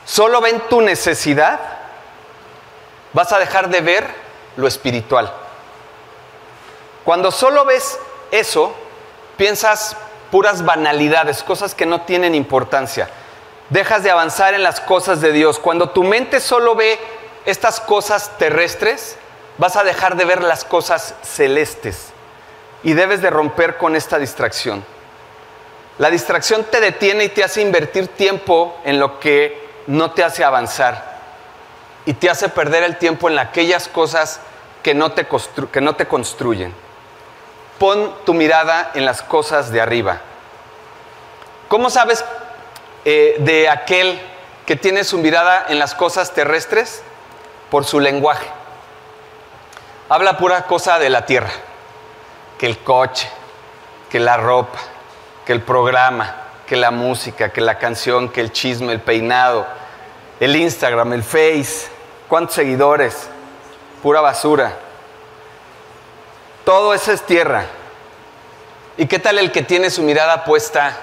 [0.04, 1.60] solo ven tu necesidad,
[3.12, 4.06] vas a dejar de ver
[4.56, 5.32] lo espiritual.
[7.04, 7.98] Cuando solo ves
[8.32, 8.74] eso,
[9.36, 9.96] piensas
[10.30, 13.08] puras banalidades, cosas que no tienen importancia.
[13.70, 15.58] Dejas de avanzar en las cosas de Dios.
[15.58, 16.98] Cuando tu mente solo ve
[17.46, 19.16] estas cosas terrestres,
[19.58, 22.08] vas a dejar de ver las cosas celestes.
[22.82, 24.84] Y debes de romper con esta distracción.
[25.98, 30.44] La distracción te detiene y te hace invertir tiempo en lo que no te hace
[30.44, 31.16] avanzar.
[32.04, 34.40] Y te hace perder el tiempo en aquellas cosas
[34.82, 35.26] que no te,
[35.72, 36.74] que no te construyen.
[37.78, 40.20] Pon tu mirada en las cosas de arriba.
[41.68, 42.24] ¿Cómo sabes
[43.04, 44.20] eh, de aquel
[44.66, 47.02] que tiene su mirada en las cosas terrestres?
[47.70, 48.46] Por su lenguaje.
[50.08, 51.50] Habla pura cosa de la tierra.
[52.58, 53.28] Que el coche,
[54.10, 54.78] que la ropa,
[55.44, 56.34] que el programa,
[56.66, 59.66] que la música, que la canción, que el chisme, el peinado,
[60.40, 61.88] el Instagram, el Face,
[62.28, 63.28] cuántos seguidores,
[64.02, 64.72] pura basura.
[66.64, 67.66] Todo eso es tierra.
[68.96, 70.96] ¿Y qué tal el que tiene su mirada puesta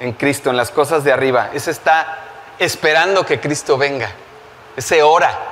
[0.00, 1.50] en Cristo, en las cosas de arriba?
[1.52, 2.18] Ese está
[2.58, 4.10] esperando que Cristo venga.
[4.76, 5.51] Ese ora.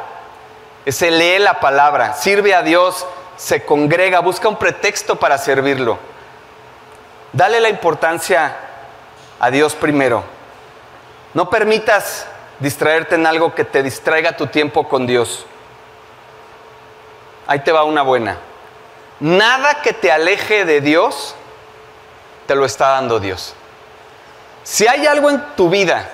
[0.85, 5.99] Ese lee la palabra, sirve a Dios, se congrega, busca un pretexto para servirlo.
[7.33, 8.57] Dale la importancia
[9.39, 10.25] a Dios primero.
[11.35, 12.27] No permitas
[12.59, 15.47] distraerte en algo que te distraiga tu tiempo con Dios.
[17.47, 18.39] Ahí te va una buena.
[19.21, 21.35] Nada que te aleje de Dios,
[22.47, 23.55] te lo está dando Dios.
[24.63, 26.09] Si hay algo en tu vida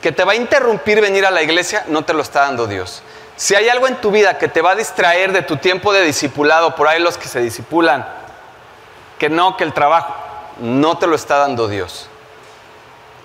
[0.00, 3.02] que te va a interrumpir venir a la iglesia, no te lo está dando Dios.
[3.40, 6.02] Si hay algo en tu vida que te va a distraer de tu tiempo de
[6.02, 8.06] discipulado, por ahí los que se disipulan,
[9.18, 10.14] que no, que el trabajo,
[10.58, 12.10] no te lo está dando Dios.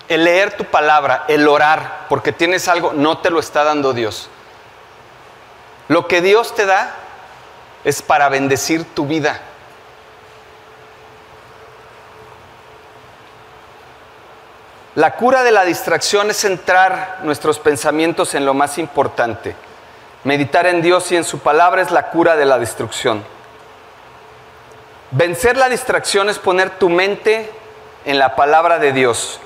[0.08, 4.30] El leer tu palabra, el orar, porque tienes algo, no te lo está dando Dios.
[5.88, 6.94] Lo que Dios te da
[7.84, 9.38] es para bendecir tu vida.
[14.94, 19.54] La cura de la distracción es centrar nuestros pensamientos en lo más importante.
[20.26, 23.22] Meditar en Dios y en su palabra es la cura de la destrucción.
[25.12, 27.48] Vencer la distracción es poner tu mente
[28.04, 29.38] en la palabra de Dios.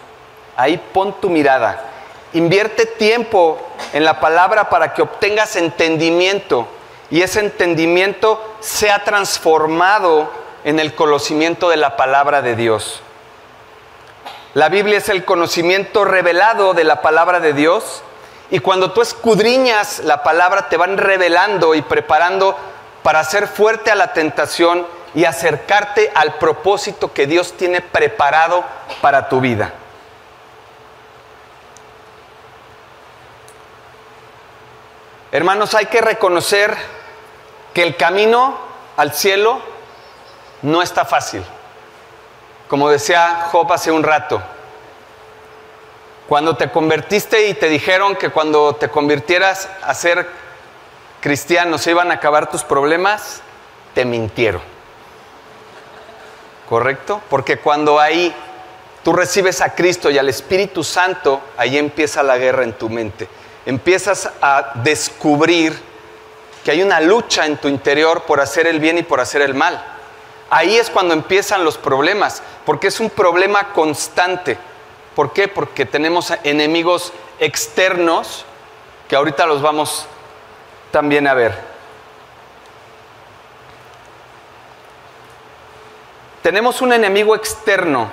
[0.57, 1.85] Ahí pon tu mirada.
[2.33, 3.61] Invierte tiempo
[3.93, 6.67] en la palabra para que obtengas entendimiento
[7.11, 10.33] y ese entendimiento sea transformado
[10.65, 13.03] en el conocimiento de la palabra de Dios.
[14.55, 18.03] La Biblia es el conocimiento revelado de la palabra de Dios
[18.51, 22.57] y cuando tú escudriñas la palabra te van revelando y preparando
[23.03, 28.65] para ser fuerte a la tentación y acercarte al propósito que Dios tiene preparado
[29.01, 29.73] para tu vida.
[35.33, 36.77] Hermanos, hay que reconocer
[37.73, 38.59] que el camino
[38.97, 39.61] al cielo
[40.63, 41.45] no está fácil.
[42.69, 44.43] Como decía Job hace un rato,
[46.31, 50.29] cuando te convertiste y te dijeron que cuando te convirtieras a ser
[51.21, 53.43] cristiano se iban a acabar tus problemas,
[53.95, 54.63] te mintieron.
[56.69, 57.21] ¿Correcto?
[57.29, 58.33] Porque cuando ahí
[59.03, 63.27] tú recibes a Cristo y al Espíritu Santo, ahí empieza la guerra en tu mente.
[63.67, 65.77] Empiezas a descubrir
[66.65, 69.57] que hay una lucha en tu interior por hacer el bien y por hacer el
[69.57, 69.85] mal.
[70.49, 74.70] Ahí es cuando empiezan los problemas, porque es un problema constante.
[75.15, 75.49] ¿Por qué?
[75.49, 78.45] Porque tenemos enemigos externos
[79.09, 80.07] que ahorita los vamos
[80.93, 81.71] también a ver.
[86.43, 88.11] Tenemos un enemigo externo.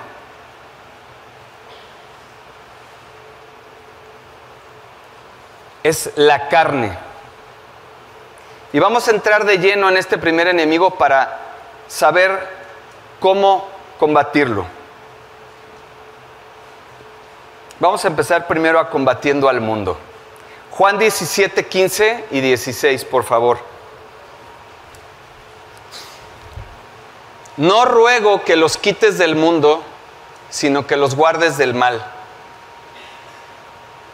[5.84, 6.98] Es la carne.
[8.74, 11.40] Y vamos a entrar de lleno en este primer enemigo para
[11.88, 12.48] saber
[13.20, 14.77] cómo combatirlo.
[17.80, 19.98] Vamos a empezar primero a combatiendo al mundo.
[20.72, 23.60] Juan 17, 15 y 16, por favor.
[27.56, 29.84] No ruego que los quites del mundo,
[30.50, 32.04] sino que los guardes del mal.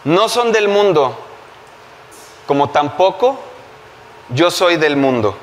[0.04, 1.18] No son del mundo,
[2.46, 3.40] como tampoco
[4.30, 5.38] yo soy del mundo.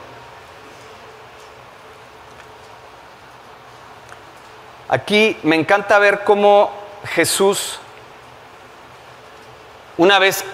[4.88, 6.70] Aquí me encanta ver cómo
[7.04, 7.78] Jesús
[10.00, 10.46] una vez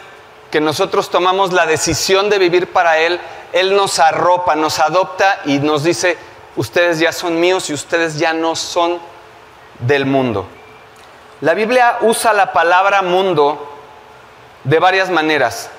[0.50, 3.20] que nosotros tomamos la decisión de vivir para Él,
[3.52, 6.18] Él nos arropa, nos adopta y nos dice,
[6.56, 8.98] ustedes ya son míos y ustedes ya no son
[9.78, 10.48] del mundo.
[11.40, 13.72] La Biblia usa la palabra mundo
[14.64, 15.70] de varias maneras.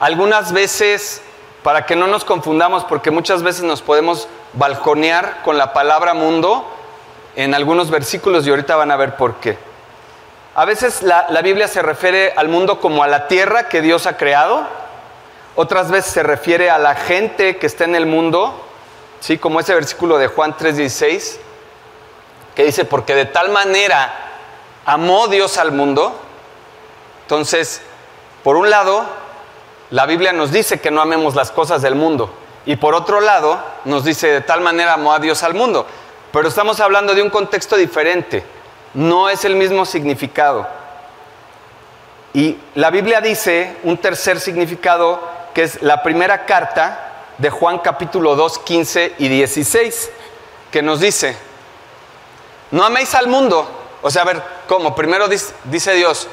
[0.00, 1.22] Algunas veces,
[1.62, 6.68] para que no nos confundamos, porque muchas veces nos podemos balconear con la palabra mundo
[7.36, 9.56] en algunos versículos y ahorita van a ver por qué.
[10.56, 14.16] A veces la, Biblia se refiere al mundo como a la tierra que Dios ha
[14.16, 14.64] creado,
[15.56, 18.54] otras veces se refiere a la gente que está en el mundo,
[19.18, 19.36] ¿sí?
[19.36, 21.38] como ese versículo de Juan 3:16,
[22.54, 24.14] que dice, porque de tal manera
[24.86, 26.20] amó Dios al mundo.
[27.22, 27.82] Entonces,
[28.44, 29.06] por un lado,
[29.90, 32.32] la Biblia nos dice que no amemos las cosas del mundo,
[32.64, 35.84] y por otro lado, nos dice, de tal manera amó a Dios al mundo.
[36.32, 38.53] Pero estamos hablando de un contexto diferente
[38.94, 40.66] no es el mismo significado.
[42.32, 45.20] Y la Biblia dice un tercer significado
[45.52, 50.10] que es la primera carta de Juan capítulo 2, 15 y 16,
[50.70, 51.36] que nos dice,
[52.70, 53.68] no améis al mundo.
[54.02, 54.94] O sea, a ver, ¿cómo?
[54.94, 56.28] Primero dice, dice Dios,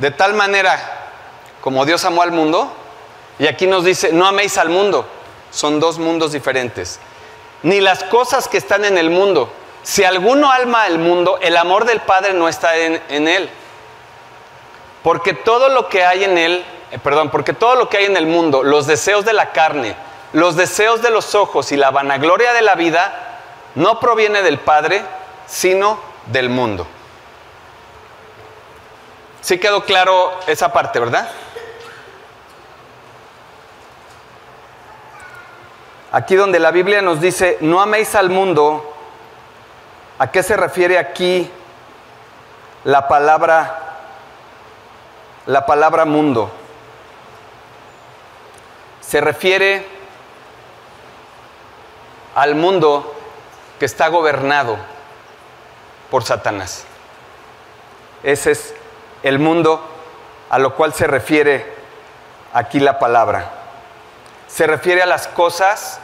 [0.00, 0.98] de tal manera
[1.60, 2.72] como Dios amó al mundo,
[3.38, 5.06] y aquí nos dice, no améis al mundo.
[5.50, 6.98] Son dos mundos diferentes.
[7.62, 9.52] Ni las cosas que están en el mundo.
[9.82, 13.48] Si alguno alma el mundo, el amor del Padre no está en, él.
[15.02, 18.16] Porque todo lo que hay en él, eh, perdón, porque todo lo que hay en
[18.16, 19.96] el mundo, los deseos de la carne,
[20.32, 23.40] los deseos de los ojos y la vanagloria de la vida,
[23.74, 25.02] no proviene del Padre,
[25.46, 26.86] sino del mundo.
[29.40, 31.30] ¿Sí quedó claro esa parte, verdad?
[36.10, 38.87] Aquí donde la Biblia nos dice, no améis al mundo
[40.18, 41.48] ¿A qué se refiere aquí
[42.84, 43.84] la palabra
[45.46, 46.50] la palabra mundo?
[49.00, 49.86] Se refiere
[52.34, 53.14] al mundo
[53.78, 54.76] que está gobernado
[56.10, 56.84] por Satanás.
[58.22, 58.74] Ese es
[59.22, 59.82] el mundo
[60.50, 61.72] a lo cual se refiere
[62.52, 63.50] aquí la palabra.
[64.48, 66.00] Se refiere a las cosas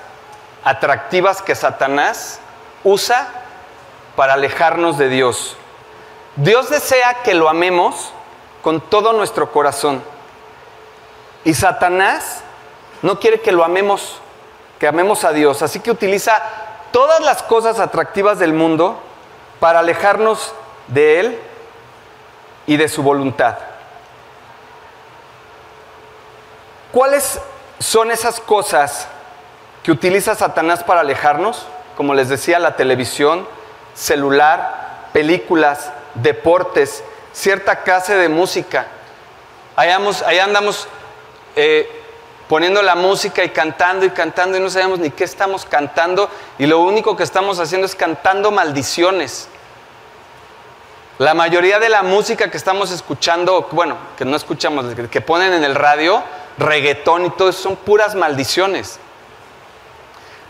[0.63, 2.39] atractivas que Satanás
[2.85, 3.44] usa
[4.17, 5.57] para alejarnos de Dios.
[6.37, 8.13] Dios desea que lo amemos
[8.63, 10.03] con todo nuestro corazón.
[11.45, 12.43] Y Satanás
[13.03, 14.19] no quiere que lo amemos,
[14.79, 15.63] que amemos a Dios.
[15.63, 16.43] Así que utiliza
[16.91, 18.99] todas las cosas atractivas del mundo
[19.61, 20.55] para alejarnos
[20.89, 21.39] de Él
[22.67, 23.57] y de su voluntad.
[26.93, 27.41] ¿Cuáles
[27.79, 29.09] son esas cosas
[29.83, 31.67] que utiliza Satanás para alejarnos?
[31.97, 33.47] Como les decía, la televisión,
[33.95, 38.87] celular, películas, deportes, cierta clase de música.
[39.77, 39.97] Allá,
[40.45, 40.87] andamos
[41.57, 41.89] eh,
[42.49, 46.67] poniendo la música y cantando y cantando y no sabemos ni qué estamos cantando y
[46.67, 49.49] lo único que estamos haciendo es cantando maldiciones.
[51.19, 55.63] La mayoría de la música que estamos escuchando, bueno, que no escuchamos, que ponen en
[55.63, 56.23] el radio,
[56.59, 58.99] reggaetón y todo eso, son puras maldiciones.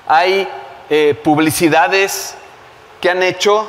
[0.07, 0.49] Hay
[0.89, 2.37] eh, publicidades
[3.05, 3.69] que han hecho,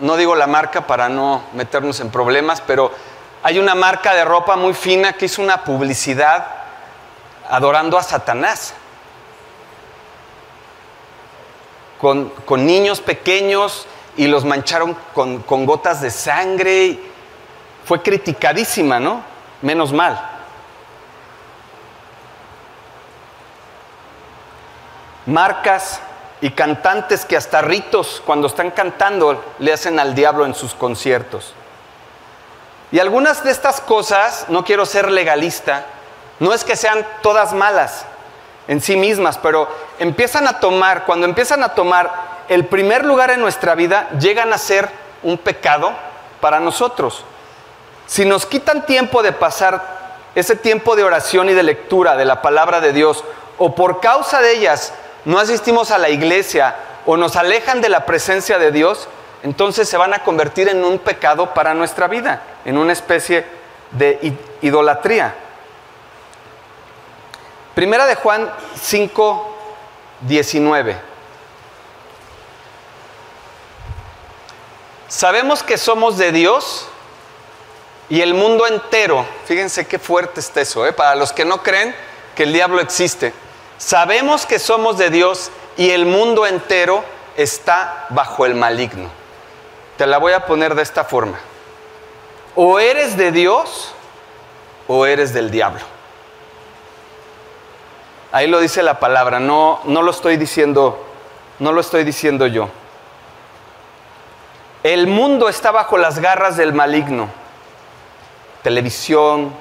[0.00, 2.90] no digo la marca para no meternos en problemas, pero
[3.44, 6.44] hay una marca de ropa muy fina que hizo una publicidad
[7.48, 8.74] adorando a Satanás.
[12.00, 12.32] Con,
[12.66, 16.98] niños pequeños y los mancharon con gotas de sangre.
[17.84, 19.22] Fue criticadísima, ¿no?
[19.62, 20.20] Menos mal.
[25.26, 26.00] Marcas
[26.44, 31.54] y cantantes que hasta ritos cuando están cantando le hacen al diablo en sus conciertos.
[32.92, 35.86] Y algunas de estas cosas, no quiero ser legalista,
[36.40, 38.04] no es que sean todas malas
[38.68, 42.12] en sí mismas, pero empiezan a tomar, cuando empiezan a tomar
[42.50, 44.90] el primer lugar en nuestra vida, llegan a ser
[45.22, 45.94] un pecado
[46.42, 47.24] para nosotros.
[48.06, 52.42] Si nos quitan tiempo de pasar ese tiempo de oración y de lectura de la
[52.42, 53.24] palabra de Dios,
[53.56, 54.92] o por causa de ellas
[55.24, 59.08] no asistimos a la iglesia o nos alejan de la presencia de Dios,
[59.42, 63.44] entonces se van a convertir en un pecado para nuestra vida, en una especie
[63.90, 65.34] de idolatría.
[67.74, 68.50] Primera de Juan
[68.80, 69.56] 5,
[70.20, 70.96] 19.
[75.08, 76.88] Sabemos que somos de Dios
[78.08, 80.92] y el mundo entero, fíjense qué fuerte está eso, ¿eh?
[80.92, 81.94] para los que no creen
[82.34, 83.32] que el diablo existe,
[83.78, 87.04] sabemos que somos de Dios y el mundo entero
[87.36, 89.08] está bajo el maligno.
[89.96, 91.38] Te la voy a poner de esta forma.
[92.56, 93.92] O eres de Dios
[94.86, 95.82] o eres del diablo.
[98.32, 101.04] Ahí lo dice la palabra, no, no lo estoy diciendo,
[101.60, 102.68] no lo estoy diciendo yo.
[104.82, 107.28] El mundo está bajo las garras del maligno.
[108.62, 109.54] Televisión,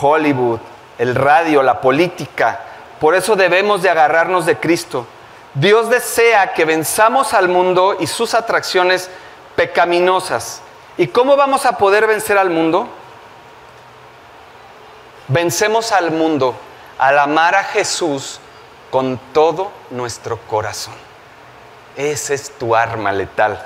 [0.00, 0.60] Hollywood,
[0.98, 2.60] el radio, la política.
[3.04, 5.06] Por eso debemos de agarrarnos de Cristo.
[5.52, 9.10] Dios desea que venzamos al mundo y sus atracciones
[9.56, 10.62] pecaminosas.
[10.96, 12.88] ¿Y cómo vamos a poder vencer al mundo?
[15.28, 16.54] Vencemos al mundo
[16.96, 18.40] al amar a Jesús
[18.90, 20.94] con todo nuestro corazón.
[21.96, 23.62] Esa es tu arma letal.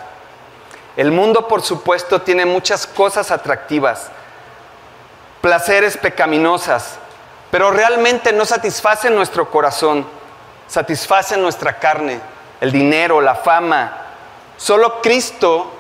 [0.97, 4.11] El mundo, por supuesto, tiene muchas cosas atractivas,
[5.41, 6.99] placeres pecaminosas,
[7.51, 10.07] pero realmente no satisfacen nuestro corazón,
[10.67, 12.21] satisfacen nuestra carne,
[12.61, 13.93] el dinero, la fama.
[14.57, 15.71] Solo Cristo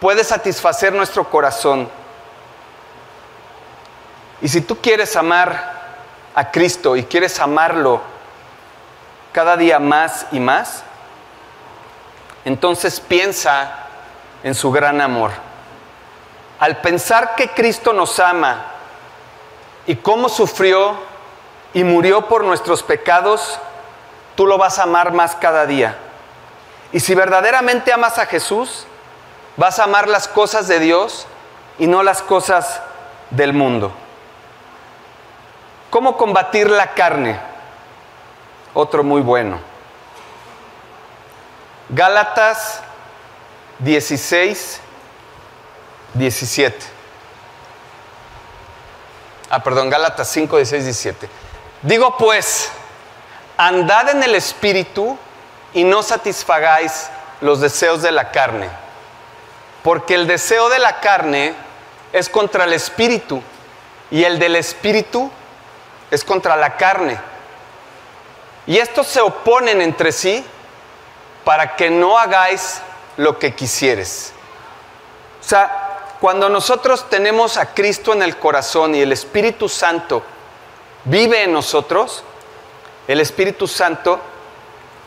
[0.00, 1.88] puede satisfacer nuestro corazón.
[4.40, 5.74] Y si tú quieres amar
[6.34, 8.00] a Cristo y quieres amarlo
[9.32, 10.84] cada día más y más,
[12.44, 13.86] entonces piensa
[14.44, 15.32] en su gran amor.
[16.60, 18.66] Al pensar que Cristo nos ama
[19.86, 21.15] y cómo sufrió
[21.76, 23.58] y murió por nuestros pecados,
[24.34, 25.98] tú lo vas a amar más cada día.
[26.90, 28.86] Y si verdaderamente amas a Jesús,
[29.58, 31.26] vas a amar las cosas de Dios
[31.78, 32.80] y no las cosas
[33.28, 33.92] del mundo.
[35.90, 37.38] ¿Cómo combatir la carne?
[38.72, 39.58] Otro muy bueno.
[41.90, 42.80] Gálatas
[43.80, 44.80] 16,
[46.14, 46.86] 17.
[49.50, 51.45] Ah, perdón, Gálatas 5, 16, 17.
[51.86, 52.68] Digo pues,
[53.56, 55.16] andad en el Espíritu
[55.72, 57.08] y no satisfagáis
[57.40, 58.68] los deseos de la carne,
[59.84, 61.54] porque el deseo de la carne
[62.12, 63.40] es contra el Espíritu
[64.10, 65.30] y el del Espíritu
[66.10, 67.20] es contra la carne.
[68.66, 70.44] Y estos se oponen entre sí
[71.44, 72.80] para que no hagáis
[73.16, 74.32] lo que quisieres.
[75.40, 80.24] O sea, cuando nosotros tenemos a Cristo en el corazón y el Espíritu Santo
[81.06, 82.22] vive en nosotros,
[83.08, 84.20] el Espíritu Santo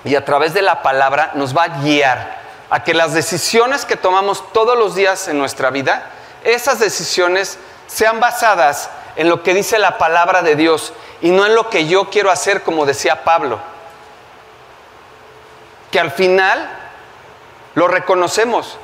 [0.03, 2.39] y a través de la palabra nos va a guiar
[2.69, 6.09] a que las decisiones que tomamos todos los días en nuestra vida,
[6.43, 11.55] esas decisiones sean basadas en lo que dice la palabra de Dios y no en
[11.55, 13.59] lo que yo quiero hacer, como decía Pablo.
[15.91, 16.69] Que al final
[17.75, 18.77] lo reconocemos.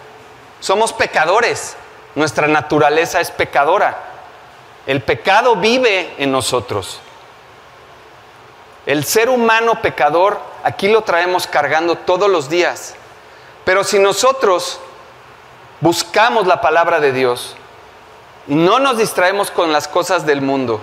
[0.59, 1.77] Somos pecadores.
[2.15, 3.97] Nuestra naturaleza es pecadora.
[4.87, 6.99] El pecado vive en nosotros.
[8.85, 12.95] El ser humano pecador, aquí lo traemos cargando todos los días.
[13.63, 14.79] Pero si nosotros
[15.81, 17.55] buscamos la palabra de Dios,
[18.47, 20.81] no nos distraemos con las cosas del mundo,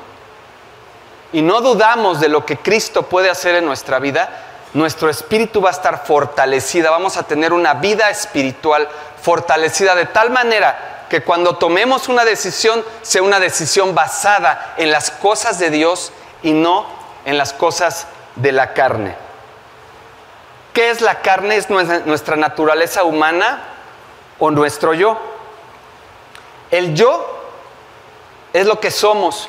[1.32, 4.28] y no dudamos de lo que Cristo puede hacer en nuestra vida,
[4.74, 8.88] nuestro espíritu va a estar fortalecida, vamos a tener una vida espiritual
[9.20, 15.10] fortalecida de tal manera que cuando tomemos una decisión sea una decisión basada en las
[15.10, 18.06] cosas de Dios y no en las cosas
[18.36, 19.14] de la carne.
[20.72, 21.56] ¿Qué es la carne?
[21.56, 23.62] ¿Es nuestra naturaleza humana
[24.38, 25.20] o nuestro yo?
[26.70, 27.42] El yo
[28.52, 29.48] es lo que somos.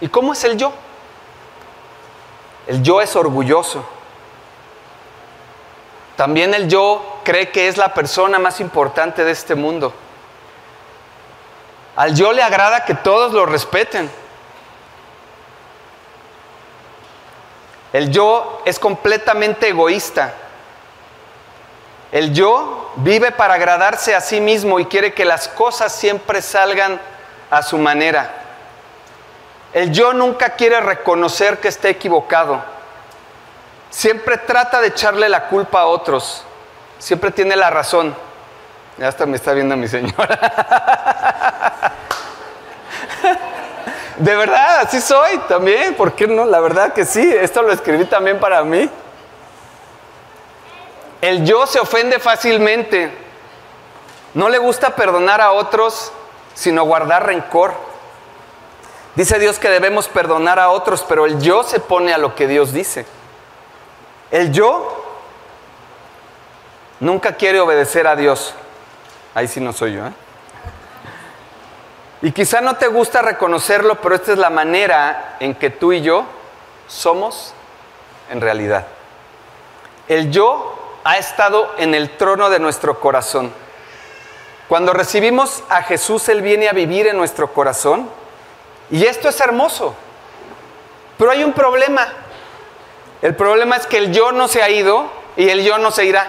[0.00, 0.72] ¿Y cómo es el yo?
[2.66, 3.84] El yo es orgulloso.
[6.16, 9.92] También el yo cree que es la persona más importante de este mundo.
[11.96, 14.10] Al yo le agrada que todos lo respeten.
[17.96, 20.34] El yo es completamente egoísta.
[22.12, 27.00] El yo vive para agradarse a sí mismo y quiere que las cosas siempre salgan
[27.50, 28.34] a su manera.
[29.72, 32.62] El yo nunca quiere reconocer que esté equivocado.
[33.88, 36.44] Siempre trata de echarle la culpa a otros.
[36.98, 38.14] Siempre tiene la razón.
[38.98, 41.94] Ya hasta me está viendo mi señora.
[44.18, 45.94] De verdad, así soy también.
[45.94, 46.44] ¿Por qué no?
[46.44, 47.34] La verdad que sí.
[47.34, 48.88] Esto lo escribí también para mí.
[51.20, 53.10] El yo se ofende fácilmente.
[54.34, 56.12] No le gusta perdonar a otros,
[56.54, 57.74] sino guardar rencor.
[59.14, 62.46] Dice Dios que debemos perdonar a otros, pero el yo se pone a lo que
[62.46, 63.06] Dios dice.
[64.30, 65.04] El yo
[67.00, 68.54] nunca quiere obedecer a Dios.
[69.34, 70.06] Ahí sí no soy yo.
[70.06, 70.12] ¿eh?
[72.22, 76.00] Y quizá no te gusta reconocerlo, pero esta es la manera en que tú y
[76.00, 76.24] yo
[76.88, 77.52] somos
[78.30, 78.86] en realidad.
[80.08, 83.52] El yo ha estado en el trono de nuestro corazón.
[84.68, 88.08] Cuando recibimos a Jesús, Él viene a vivir en nuestro corazón.
[88.90, 89.94] Y esto es hermoso.
[91.18, 92.08] Pero hay un problema.
[93.22, 95.06] El problema es que el yo no se ha ido
[95.36, 96.28] y el yo no se irá.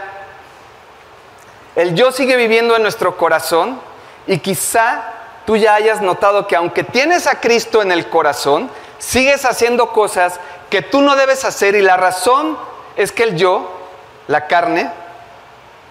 [1.76, 3.80] El yo sigue viviendo en nuestro corazón
[4.26, 5.14] y quizá
[5.48, 8.70] tú ya hayas notado que aunque tienes a Cristo en el corazón,
[9.00, 12.58] sigues haciendo cosas que tú no debes hacer y la razón
[12.98, 13.72] es que el yo,
[14.28, 14.92] la carne,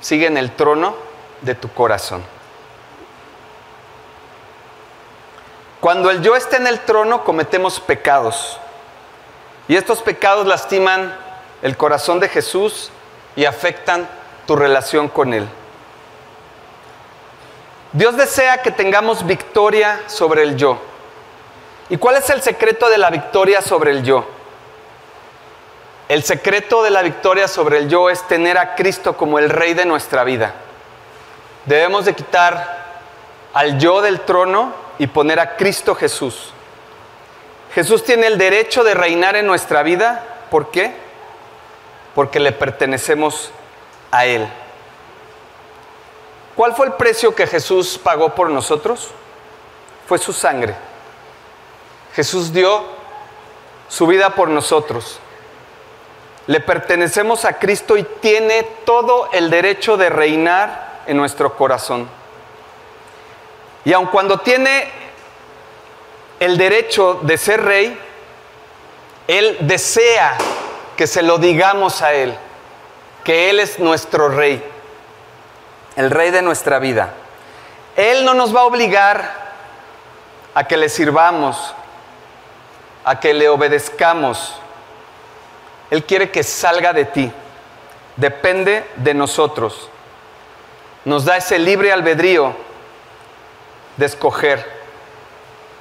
[0.03, 0.95] sigue en el trono
[1.41, 2.23] de tu corazón.
[5.81, 8.59] Cuando el yo está en el trono cometemos pecados
[9.69, 11.17] y estos pecados lastiman
[11.63, 12.91] el corazón de Jesús
[13.37, 14.07] y afectan
[14.47, 15.49] tu relación con Él.
[17.97, 20.79] Dios desea que tengamos victoria sobre el yo.
[21.89, 24.27] ¿Y cuál es el secreto de la victoria sobre el yo?
[26.07, 29.73] El secreto de la victoria sobre el yo es tener a Cristo como el rey
[29.73, 30.53] de nuestra vida.
[31.65, 33.01] Debemos de quitar
[33.55, 36.53] al yo del trono y poner a Cristo Jesús.
[37.75, 40.23] Jesús tiene el derecho de reinar en nuestra vida.
[40.51, 40.93] ¿Por qué?
[42.15, 43.53] Porque le pertenecemos
[44.11, 44.47] a Él.
[46.57, 49.11] ¿Cuál fue el precio que Jesús pagó por nosotros?
[50.09, 50.75] Fue su sangre.
[52.15, 52.83] Jesús dio
[53.89, 55.19] su vida por nosotros.
[56.47, 62.09] Le pertenecemos a Cristo y tiene todo el derecho de reinar en nuestro corazón.
[63.85, 64.89] Y aun cuando tiene
[66.41, 67.99] el derecho de ser rey,
[69.29, 70.39] Él desea
[70.97, 72.35] que se lo digamos a Él,
[73.25, 74.73] que Él es nuestro rey
[75.97, 77.11] el rey de nuestra vida.
[77.97, 79.47] Él no nos va a obligar
[80.55, 81.75] a que le sirvamos,
[83.05, 84.55] a que le obedezcamos.
[85.91, 87.33] Él quiere que salga de ti.
[88.17, 89.89] Depende de nosotros.
[91.05, 92.55] Nos da ese libre albedrío
[93.97, 94.77] de escoger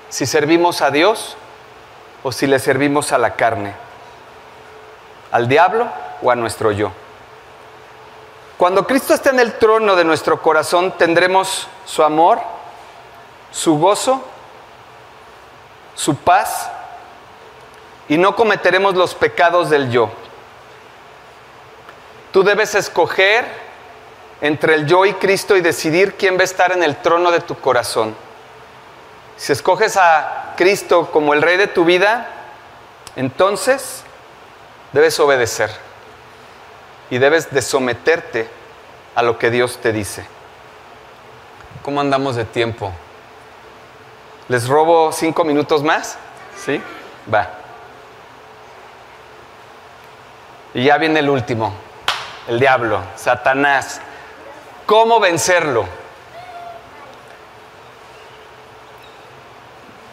[0.10, 1.36] si servimos a Dios
[2.24, 3.74] o si le servimos a la carne,
[5.32, 5.88] al diablo
[6.22, 6.92] o a nuestro yo.
[8.58, 12.40] Cuando Cristo esté en el trono de nuestro corazón, tendremos su amor,
[13.52, 14.24] su gozo,
[15.94, 16.70] su paz
[18.08, 20.10] y no cometeremos los pecados del yo.
[22.32, 23.46] Tú debes escoger
[24.40, 27.42] entre el yo y Cristo y decidir quién va a estar en el trono de
[27.42, 28.16] tu corazón.
[29.36, 32.30] Si escoges a Cristo como el rey de tu vida,
[33.18, 34.04] entonces
[34.94, 35.72] debes obedecer
[37.10, 38.48] y debes de someterte
[39.16, 40.26] a lo que Dios te dice.
[41.84, 42.92] ¿Cómo andamos de tiempo?
[44.48, 46.18] ¿Les robo cinco minutos más?
[46.58, 46.82] ¿Sí?
[47.34, 47.50] Va.
[50.74, 51.74] Y ya viene el último,
[52.48, 54.02] el diablo, Satanás.
[54.86, 55.88] ¿Cómo vencerlo?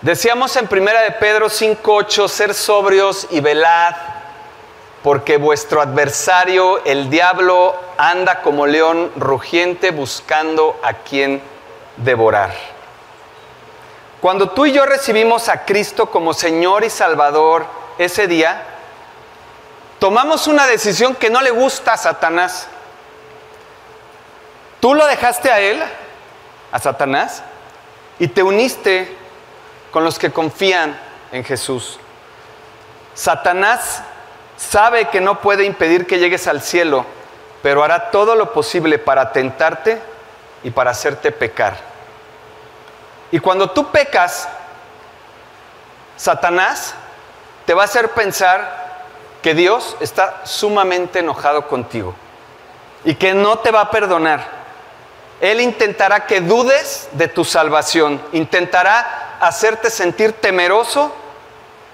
[0.03, 3.95] Decíamos en primera de Pedro 5:8, ser sobrios y velad,
[5.03, 11.43] porque vuestro adversario, el diablo, anda como león rugiente buscando a quien
[11.97, 12.53] devorar.
[14.21, 17.67] Cuando tú y yo recibimos a Cristo como Señor y Salvador
[17.99, 18.63] ese día,
[19.99, 22.69] tomamos una decisión que no le gusta a Satanás.
[24.79, 25.83] Tú lo dejaste a él,
[26.71, 27.43] a Satanás,
[28.21, 29.17] y te uniste
[29.91, 30.97] con los que confían
[31.33, 31.99] en Jesús.
[33.15, 34.03] Satanás
[34.71, 37.05] sabe que no puede impedir que llegues al cielo,
[37.63, 40.01] pero hará todo lo posible para tentarte
[40.63, 41.77] y para hacerte pecar.
[43.31, 44.49] Y cuando tú pecas,
[46.17, 46.95] Satanás
[47.67, 48.83] te va a hacer pensar
[49.43, 52.15] que Dios está sumamente enojado contigo
[53.05, 54.63] y que no te va a perdonar.
[55.41, 61.13] Él intentará que dudes de tu salvación, intentará hacerte sentir temeroso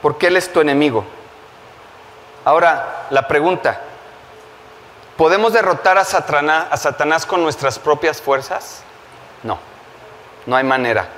[0.03, 1.05] porque Él es tu enemigo.
[2.49, 3.79] Ahora, la pregunta,
[5.19, 8.81] ¿podemos derrotar a Satanás, con nuestras propias fuerzas?
[9.43, 9.59] No,
[10.47, 11.09] no hay manera.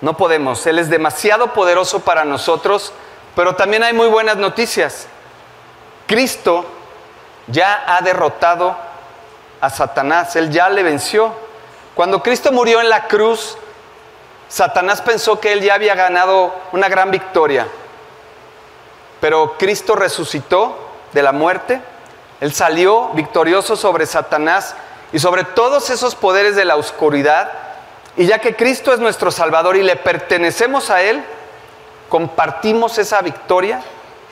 [0.00, 0.66] No podemos.
[0.66, 2.94] Él es demasiado poderoso para nosotros,
[3.34, 5.08] pero también hay muy buenas noticias.
[6.06, 6.64] Cristo
[7.48, 8.78] ya ha derrotado
[9.60, 11.34] a Satanás, Él ya le venció.
[11.94, 13.58] Cuando Cristo murió en la cruz,
[14.48, 17.66] Satanás pensó que él ya había ganado una gran victoria.
[19.20, 20.76] Pero Cristo resucitó
[21.12, 21.80] de la muerte,
[22.40, 24.74] él salió victorioso sobre Satanás
[25.12, 27.50] y sobre todos esos poderes de la oscuridad.
[28.16, 31.24] Y ya que Cristo es nuestro Salvador y le pertenecemos a Él,
[32.08, 33.82] compartimos esa victoria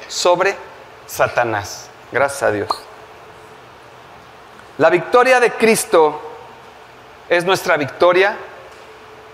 [0.09, 0.57] sobre
[1.07, 1.89] Satanás.
[2.13, 2.69] Gracias a Dios.
[4.79, 6.21] La victoria de Cristo
[7.29, 8.37] es nuestra victoria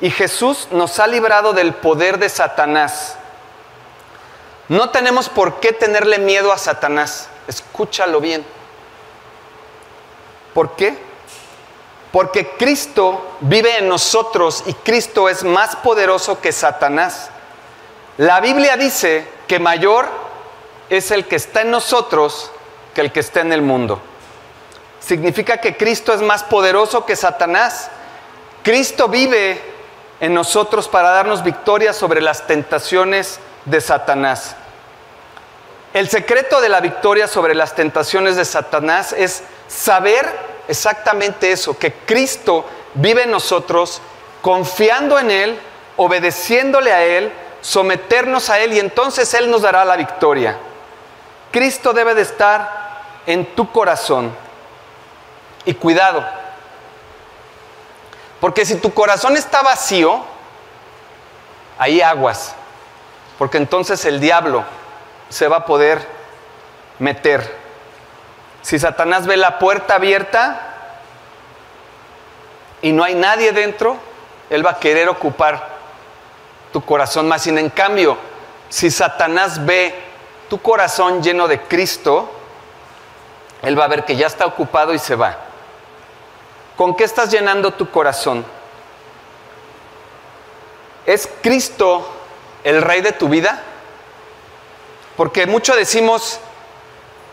[0.01, 3.17] y Jesús nos ha librado del poder de Satanás.
[4.71, 7.29] No tenemos por qué tenerle miedo a Satanás.
[7.47, 8.43] Escúchalo bien.
[10.55, 10.97] ¿Por qué?
[12.11, 17.29] Porque Cristo vive en nosotros y Cristo es más poderoso que Satanás.
[18.17, 20.09] La Biblia dice que mayor
[20.89, 22.51] es el que está en nosotros
[22.95, 24.01] que el que está en el mundo
[25.01, 27.91] significa que Cristo es más poderoso que Satanás.
[28.63, 29.61] Cristo vive
[30.21, 34.55] en nosotros para darnos victoria sobre las tentaciones de Satanás.
[35.93, 40.25] El secreto de la victoria sobre las tentaciones de Satanás es saber
[40.69, 42.65] exactamente eso, que Cristo
[42.95, 44.01] vive en nosotros,
[44.41, 45.59] confiando en Él,
[45.97, 50.57] obedeciéndole a Él, someternos a Él y entonces Él nos dará la victoria.
[51.51, 54.33] Cristo debe de estar en tu corazón.
[55.65, 56.25] Y cuidado,
[58.41, 60.25] porque si tu corazón está vacío,
[61.79, 62.55] hay aguas,
[63.39, 64.65] porque entonces el diablo
[65.31, 66.07] se va a poder
[66.99, 67.59] meter.
[68.61, 70.61] Si Satanás ve la puerta abierta
[72.83, 73.97] y no hay nadie dentro,
[74.51, 75.67] él va a querer ocupar
[76.73, 77.43] tu corazón más.
[77.43, 78.19] Sin en cambio,
[78.69, 79.95] si Satanás ve
[80.51, 82.31] tu corazón lleno de Cristo,
[83.63, 85.39] él va a ver que ya está ocupado y se va.
[86.77, 88.45] ¿Con qué estás llenando tu corazón?
[91.07, 92.07] ¿Es Cristo
[92.65, 93.63] el rey de tu vida?
[95.21, 96.41] Porque mucho decimos,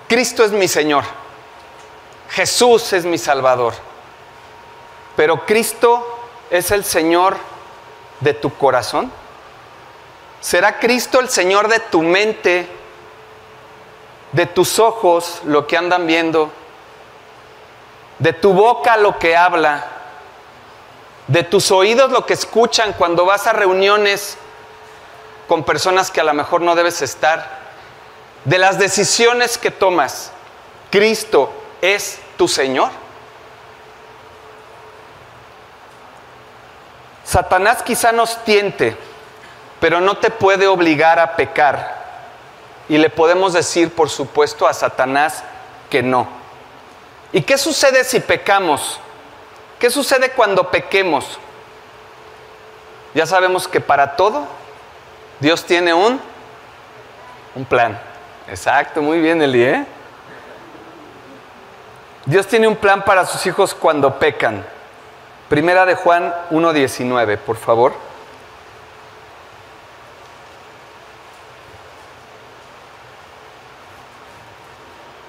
[0.09, 1.05] Cristo es mi Señor,
[2.31, 3.75] Jesús es mi Salvador,
[5.15, 6.05] pero Cristo
[6.49, 7.37] es el Señor
[8.19, 9.09] de tu corazón.
[10.41, 12.67] ¿Será Cristo el Señor de tu mente,
[14.33, 16.51] de tus ojos, lo que andan viendo?
[18.19, 19.85] de tu boca lo que habla,
[21.27, 24.37] de tus oídos lo que escuchan cuando vas a reuniones
[25.47, 27.56] con personas que a lo mejor no debes estar,
[28.47, 30.31] de las decisiones que tomas.
[30.89, 32.89] Cristo es tu Señor.
[37.25, 38.95] Satanás quizá nos tiente,
[39.81, 41.97] pero no te puede obligar a pecar.
[42.87, 45.43] Y le podemos decir, por supuesto, a Satanás
[45.89, 46.29] que no.
[47.33, 49.01] ¿Y qué sucede si pecamos?
[49.77, 51.37] ¿Qué sucede cuando pequemos?
[53.13, 54.47] Ya sabemos que para todo
[55.41, 56.21] Dios tiene un,
[57.55, 58.06] un plan.
[58.49, 59.63] Exacto, muy bien, Eli.
[59.63, 59.85] ¿eh?
[62.25, 64.65] Dios tiene un plan para sus hijos cuando pecan.
[65.49, 67.93] Primera de Juan 1.19, por favor.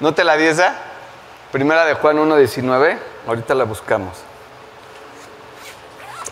[0.00, 0.48] ¿No te la di
[1.50, 4.18] Primera de Juan 1.19, ahorita la buscamos.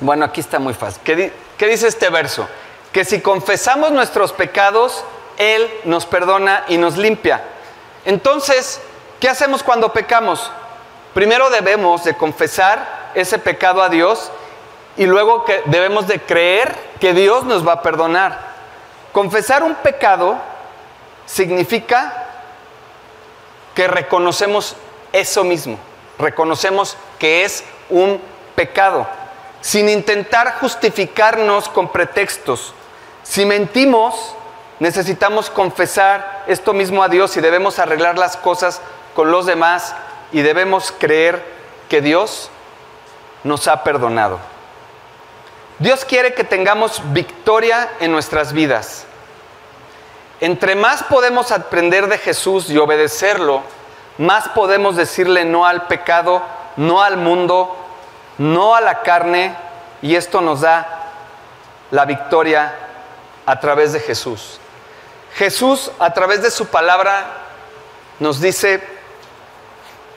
[0.01, 1.01] Bueno, aquí está muy fácil.
[1.03, 2.47] ¿Qué, ¿Qué, dice este verso?
[2.97, 5.05] que si confesamos nuestros pecados,
[5.39, 7.43] Él nos perdona y nos limpia.
[8.05, 8.81] Entonces,
[9.21, 10.51] ¿qué hacemos cuando pecamos?
[11.15, 14.31] Primero debemos de confesar ese pecado a Dios
[14.97, 18.39] y luego que debemos de creer que Dios nos va a perdonar.
[19.13, 20.37] Confesar un pecado
[21.27, 22.27] significa
[23.75, 24.77] que reconocemos
[25.13, 25.79] eso mismo,
[26.19, 28.21] reconocemos que es un
[28.55, 29.07] pecado,
[29.61, 32.75] sin intentar justificarnos con pretextos.
[33.23, 34.35] Si mentimos,
[34.81, 38.81] necesitamos confesar esto mismo a Dios y debemos arreglar las cosas
[39.15, 39.95] con los demás
[40.33, 41.43] y debemos creer
[41.89, 42.51] que Dios
[43.45, 44.39] nos ha perdonado.
[45.79, 49.05] Dios quiere que tengamos victoria en nuestras vidas.
[50.41, 53.63] Entre más podemos aprender de Jesús y obedecerlo,
[54.19, 56.43] más podemos decirle no al pecado,
[56.77, 57.77] no al mundo,
[58.39, 59.55] no a la carne,
[60.03, 61.05] y esto nos da
[61.91, 62.75] la victoria
[63.47, 64.61] a través de Jesús.
[65.37, 67.27] Jesús a través de su palabra
[68.21, 68.83] nos dice,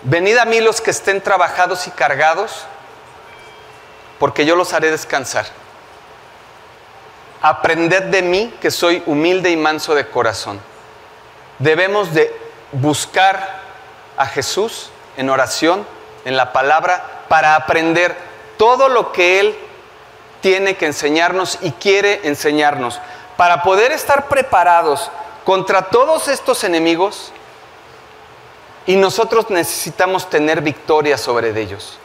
[0.04, 2.66] venid a mí los que estén trabajados y cargados,
[4.18, 5.46] porque yo los haré descansar.
[7.42, 10.60] Aprended de mí que soy humilde y manso de corazón.
[11.58, 12.34] Debemos de
[12.72, 13.60] buscar
[14.16, 15.86] a Jesús en oración,
[16.24, 18.16] en la palabra, para aprender
[18.58, 19.58] todo lo que Él
[20.42, 23.02] tiene que enseñarnos y quiere enseñarnos.
[23.40, 25.10] Para poder estar preparados
[25.46, 27.32] contra todos estos enemigos,
[28.86, 31.98] y nosotros necesitamos tener victoria sobre ellos.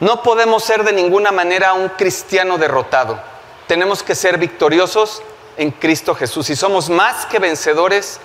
[0.00, 3.18] No podemos ser de ninguna manera un cristiano derrotado.
[3.66, 5.22] Tenemos que ser victoriosos
[5.56, 8.20] en Cristo Jesús y somos más que vencedores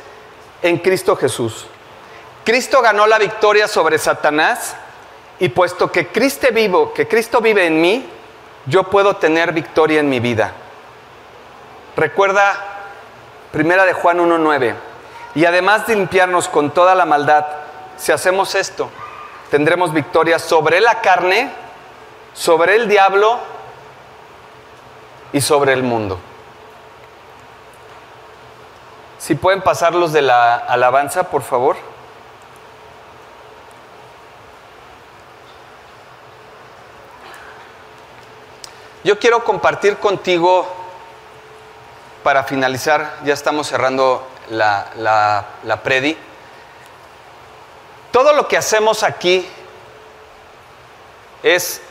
[0.62, 1.68] en Cristo Jesús.
[2.43, 4.76] Cristo ganó la victoria sobre Satanás
[5.39, 8.06] y puesto que Cristo vivo, que Cristo vive en mí,
[8.66, 10.54] yo puedo tener victoria en mi vida.
[11.96, 12.54] Recuerda
[13.52, 14.76] Primera de Juan 1:9.
[15.36, 17.46] Y además de limpiarnos con toda la maldad,
[17.98, 18.89] si hacemos esto,
[19.50, 21.52] tendremos victoria sobre la carne,
[22.34, 23.39] sobre el diablo
[25.34, 26.20] y sobre el mundo.
[29.20, 31.78] Si pueden pasar los de la alabanza, por favor.
[39.04, 40.68] Yo quiero compartir contigo,
[42.24, 46.17] para finalizar, ya estamos cerrando la, la, predi,
[48.11, 49.47] todo lo que hacemos aquí
[51.43, 51.82] es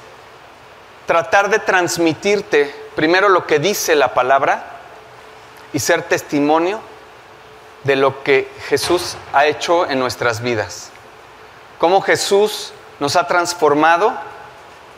[1.06, 4.64] tratar de transmitirte primero lo que dice la palabra
[5.72, 6.80] y ser testimonio
[7.84, 10.90] de lo que Jesús ha hecho en nuestras vidas.
[11.78, 14.12] Cómo Jesús nos ha transformado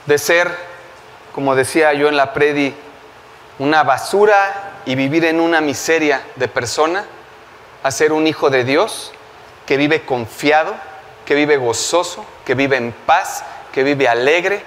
[0.06, 0.72] de ser
[1.34, 2.74] como decía yo en la predi,
[3.58, 7.04] una basura y vivir en una miseria de persona,
[7.82, 9.12] a ser un hijo de Dios
[9.66, 10.74] que vive confiado,
[11.24, 14.62] que vive gozoso, que vive en paz, que vive alegre.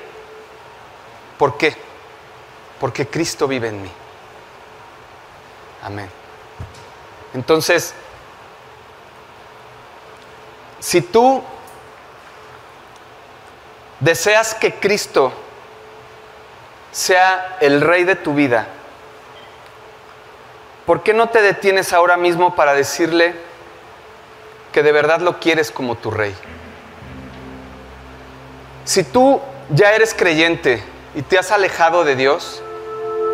[1.38, 1.76] ¿Por qué?
[2.80, 3.92] Porque Cristo vive en mí.
[5.84, 6.10] Amén.
[7.34, 7.94] Entonces,
[10.80, 11.44] si tú
[14.00, 15.34] deseas que Cristo
[16.92, 18.68] sea el rey de tu vida,
[20.86, 23.34] ¿por qué no te detienes ahora mismo para decirle
[24.72, 26.36] que de verdad lo quieres como tu rey?
[28.84, 30.84] Si tú ya eres creyente
[31.16, 32.62] y te has alejado de Dios,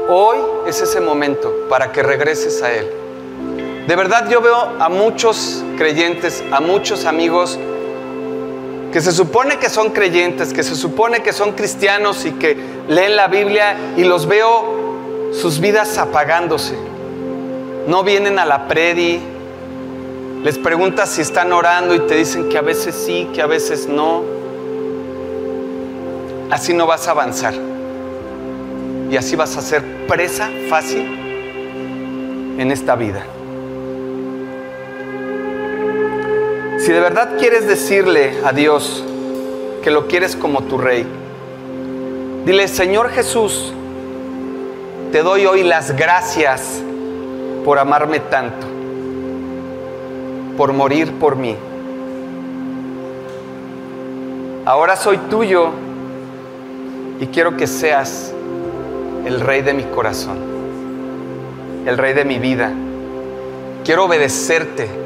[0.07, 0.37] hoy
[0.67, 2.89] es ese momento para que regreses a Él.
[3.87, 7.59] De verdad yo veo a muchos creyentes, a muchos amigos
[8.93, 13.15] que se supone que son creyentes, que se supone que son cristianos y que leen
[13.15, 16.90] la Biblia y los veo sus vidas apagándose.
[17.87, 19.19] No vienen a la predi,
[20.43, 23.87] les preguntas si están orando y te dicen que a veces sí, que a veces
[23.87, 24.23] no.
[26.49, 27.53] Así no vas a avanzar.
[29.11, 31.01] Y así vas a ser presa fácil
[32.57, 33.23] en esta vida.
[36.79, 39.03] Si de verdad quieres decirle a Dios
[39.83, 41.05] que lo quieres como tu rey,
[42.45, 43.73] dile, Señor Jesús,
[45.11, 46.81] te doy hoy las gracias
[47.63, 48.67] por amarme tanto,
[50.57, 51.55] por morir por mí.
[54.65, 55.69] Ahora soy tuyo
[57.19, 58.33] y quiero que seas
[59.25, 60.37] el rey de mi corazón,
[61.85, 62.71] el rey de mi vida.
[63.83, 65.01] Quiero obedecerte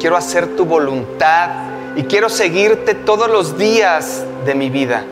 [0.00, 1.50] quiero hacer tu voluntad
[1.94, 5.04] y quiero seguirte todos los días de mi vida.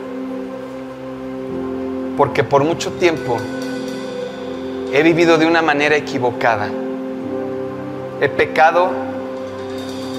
[2.17, 3.37] Porque por mucho tiempo
[4.93, 6.67] he vivido de una manera equivocada.
[8.21, 8.91] He pecado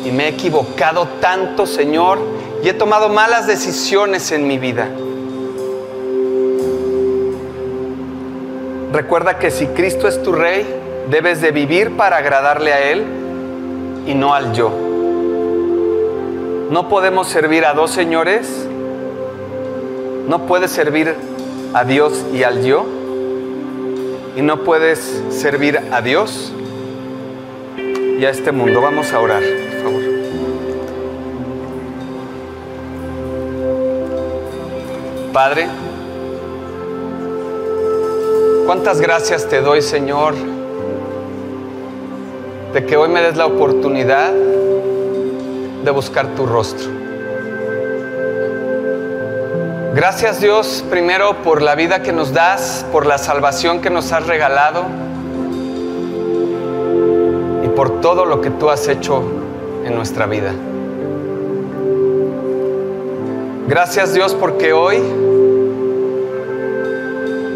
[0.05, 2.19] y me he equivocado tanto, Señor,
[2.63, 4.89] y he tomado malas decisiones en mi vida.
[8.93, 10.67] Recuerda que si Cristo es tu rey,
[11.11, 13.05] debes de vivir para agradarle a Él
[14.07, 14.71] y no al yo.
[16.71, 18.67] No podemos servir a dos señores.
[20.29, 21.15] No puedes servir
[21.75, 23.00] a Dios y al yo.
[24.37, 26.53] Y no puedes servir a Dios
[27.77, 28.81] y a este mundo.
[28.81, 30.03] Vamos a orar, por favor.
[35.33, 35.67] Padre,
[38.67, 40.35] cuántas gracias te doy, Señor,
[42.73, 47.00] de que hoy me des la oportunidad de buscar tu rostro.
[50.01, 54.27] Gracias Dios primero por la vida que nos das, por la salvación que nos has
[54.27, 54.87] regalado
[57.63, 59.23] y por todo lo que tú has hecho
[59.85, 60.55] en nuestra vida.
[63.69, 65.03] Gracias Dios porque hoy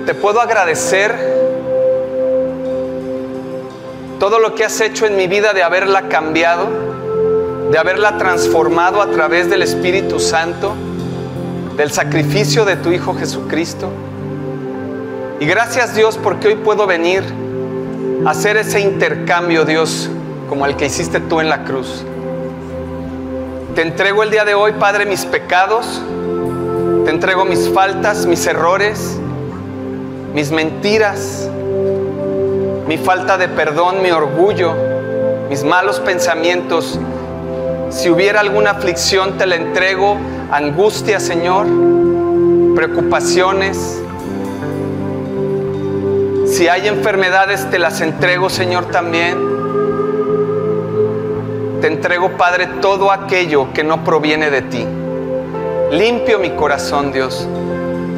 [0.04, 1.14] te puedo agradecer
[4.20, 6.66] todo lo que has hecho en mi vida de haberla cambiado,
[7.70, 10.74] de haberla transformado a través del Espíritu Santo,
[11.76, 13.88] del sacrificio de tu Hijo Jesucristo.
[15.40, 17.22] Y gracias Dios porque hoy puedo venir
[18.24, 20.08] a hacer ese intercambio, Dios,
[20.48, 22.04] como el que hiciste tú en la cruz.
[23.74, 26.00] Te entrego el día de hoy, Padre, mis pecados,
[27.04, 29.18] te entrego mis faltas, mis errores,
[30.32, 31.48] mis mentiras,
[32.86, 34.74] mi falta de perdón, mi orgullo,
[35.50, 36.98] mis malos pensamientos.
[37.90, 40.16] Si hubiera alguna aflicción, te la entrego,
[40.50, 41.66] angustia, Señor,
[42.74, 44.02] preocupaciones.
[46.46, 49.38] Si hay enfermedades, te las entrego, Señor, también.
[51.80, 54.86] Te entrego, Padre, todo aquello que no proviene de ti.
[55.90, 57.46] Limpio mi corazón, Dios,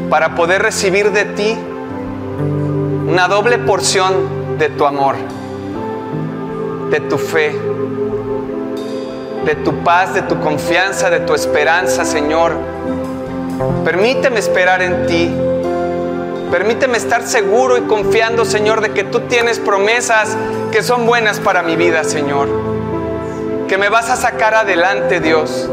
[0.09, 1.57] para poder recibir de ti
[3.09, 5.17] una doble porción de tu amor,
[6.91, 7.55] de tu fe,
[9.47, 12.53] de tu paz, de tu confianza, de tu esperanza, Señor.
[13.85, 15.33] Permíteme esperar en ti.
[16.51, 20.37] Permíteme estar seguro y confiando, Señor, de que tú tienes promesas
[20.73, 22.49] que son buenas para mi vida, Señor.
[23.69, 25.71] Que me vas a sacar adelante, Dios.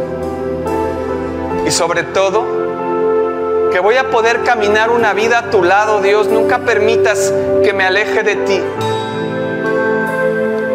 [1.65, 6.27] Y sobre todo, que voy a poder caminar una vida a tu lado, Dios.
[6.27, 8.61] Nunca permitas que me aleje de ti.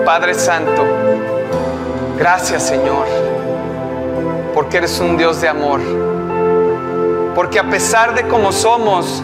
[0.04, 0.84] Padre Santo,
[2.18, 3.06] gracias Señor,
[4.54, 5.80] porque eres un Dios de amor.
[7.34, 9.22] Porque a pesar de cómo somos,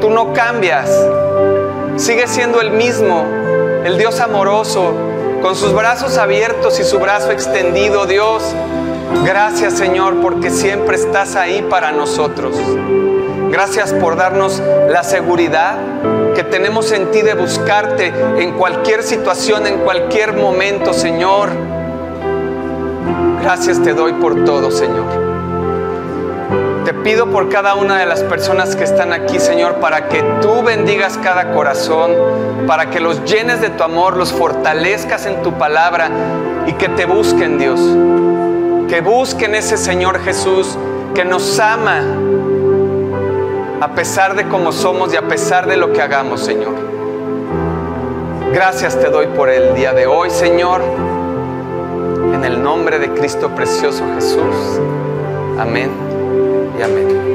[0.00, 0.90] tú no cambias.
[1.96, 3.24] Sigues siendo el mismo,
[3.84, 4.92] el Dios amoroso,
[5.40, 8.42] con sus brazos abiertos y su brazo extendido, Dios.
[9.24, 12.56] Gracias Señor, porque siempre estás ahí para nosotros.
[13.50, 14.60] Gracias por darnos
[14.90, 15.78] la seguridad
[16.34, 21.75] que tenemos en ti de buscarte en cualquier situación, en cualquier momento, Señor.
[23.46, 25.06] Gracias te doy por todo, Señor.
[26.84, 30.64] Te pido por cada una de las personas que están aquí, Señor, para que tú
[30.64, 32.10] bendigas cada corazón,
[32.66, 36.10] para que los llenes de tu amor, los fortalezcas en tu palabra
[36.66, 37.78] y que te busquen, Dios.
[38.88, 40.76] Que busquen ese Señor Jesús
[41.14, 42.02] que nos ama
[43.80, 46.74] a pesar de cómo somos y a pesar de lo que hagamos, Señor.
[48.52, 51.05] Gracias te doy por el día de hoy, Señor.
[52.46, 54.80] El nombre de Cristo precioso Jesús.
[55.58, 55.90] Amén
[56.78, 57.34] y amén.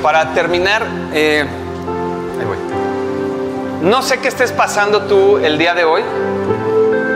[0.00, 1.44] Para terminar, eh,
[2.38, 2.58] ahí voy.
[3.82, 6.04] no sé qué estés pasando tú el día de hoy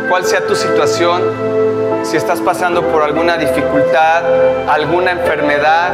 [0.08, 1.22] cuál sea tu situación,
[2.02, 4.24] si estás pasando por alguna dificultad,
[4.68, 5.92] alguna enfermedad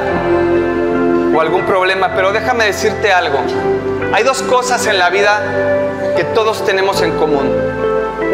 [1.36, 3.38] o algún problema, pero déjame decirte algo.
[4.14, 7.52] Hay dos cosas en la vida que todos tenemos en común.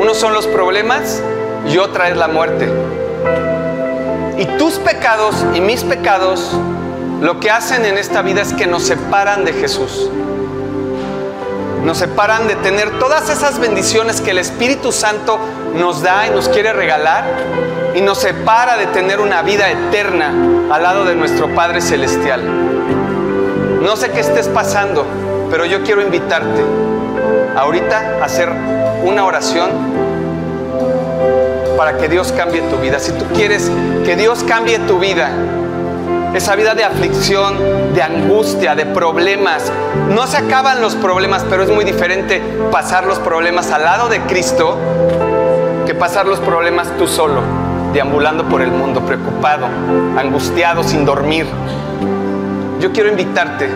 [0.01, 1.21] Uno son los problemas
[1.67, 2.71] y otra es la muerte.
[4.39, 6.53] Y tus pecados y mis pecados
[7.21, 10.09] lo que hacen en esta vida es que nos separan de Jesús
[11.85, 15.39] nos separan de tener todas esas bendiciones que el Espíritu Santo
[15.75, 17.25] nos da y nos quiere regalar
[17.95, 20.33] y nos separa de tener una vida eterna
[20.71, 22.62] al lado de nuestro Padre Celestial.
[23.83, 25.05] No sé qué estés pasando,
[25.51, 26.63] pero yo quiero invitarte
[27.57, 28.49] ahorita a hacer
[29.05, 29.71] una oración
[31.77, 33.01] para que Dios cambie tu vida.
[33.01, 33.71] Si tú quieres
[34.05, 35.31] que Dios cambie tu vida,
[36.33, 37.57] esa vida de aflicción,
[37.93, 39.73] de angustia, de problemas.
[40.09, 44.21] No se acaban los problemas, pero es muy diferente pasar los problemas al lado de
[44.21, 44.79] Cristo
[45.87, 47.41] que pasar los problemas tú solo,
[47.93, 49.67] deambulando por el mundo, preocupado,
[50.17, 51.47] angustiado, sin dormir.
[52.83, 53.69] Yo quiero invitarte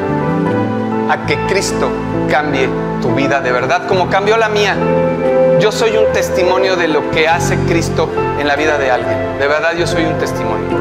[1.08, 1.88] a que Cristo
[2.28, 2.68] cambie
[3.00, 4.74] tu vida de verdad, como cambió la mía.
[5.60, 8.08] Yo soy un testimonio de lo que hace Cristo
[8.40, 9.38] en la vida de alguien.
[9.38, 10.76] De verdad yo soy un testimonio.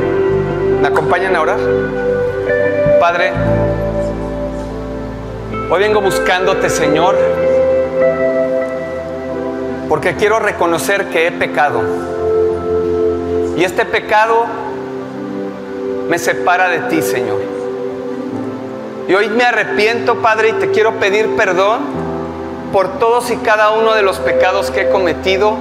[0.81, 1.59] ¿Me acompañan a orar?
[2.99, 3.31] Padre,
[5.69, 7.15] hoy vengo buscándote, Señor,
[9.87, 11.83] porque quiero reconocer que he pecado.
[13.55, 14.47] Y este pecado
[16.09, 17.54] me separa de ti, Señor.
[19.07, 21.81] Y hoy me arrepiento, Padre, y te quiero pedir perdón
[22.73, 25.55] por todos y cada uno de los pecados que he cometido.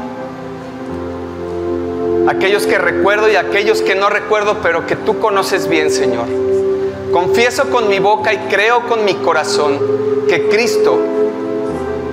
[2.26, 6.26] Aquellos que recuerdo y aquellos que no recuerdo, pero que tú conoces bien, Señor.
[7.12, 9.78] Confieso con mi boca y creo con mi corazón
[10.26, 10.98] que Cristo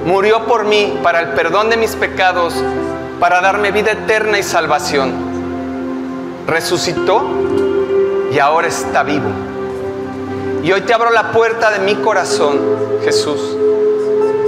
[0.06, 2.54] murió por mí para el perdón de mis pecados,
[3.20, 5.14] para darme vida eterna y salvación.
[6.46, 7.24] Resucitó
[8.34, 9.51] y ahora está vivo.
[10.64, 12.60] Y hoy te abro la puerta de mi corazón,
[13.04, 13.58] Jesús,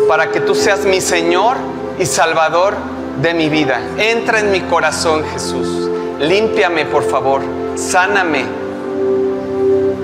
[0.07, 1.57] para que tú seas mi Señor
[1.97, 2.75] y Salvador
[3.21, 3.81] de mi vida.
[3.97, 5.89] Entra en mi corazón, Jesús.
[6.19, 7.41] Límpiame, por favor.
[7.75, 8.45] Sáname.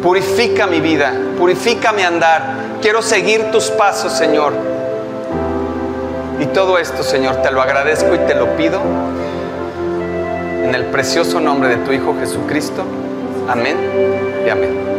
[0.01, 1.13] Purifica mi vida.
[1.37, 2.55] Purifica mi andar.
[2.81, 4.53] Quiero seguir tus pasos, Señor.
[6.39, 8.79] Y todo esto, Señor, te lo agradezco y te lo pido
[10.63, 12.83] en el precioso nombre de tu Hijo Jesucristo.
[13.47, 13.77] Amén
[14.45, 14.98] y amén.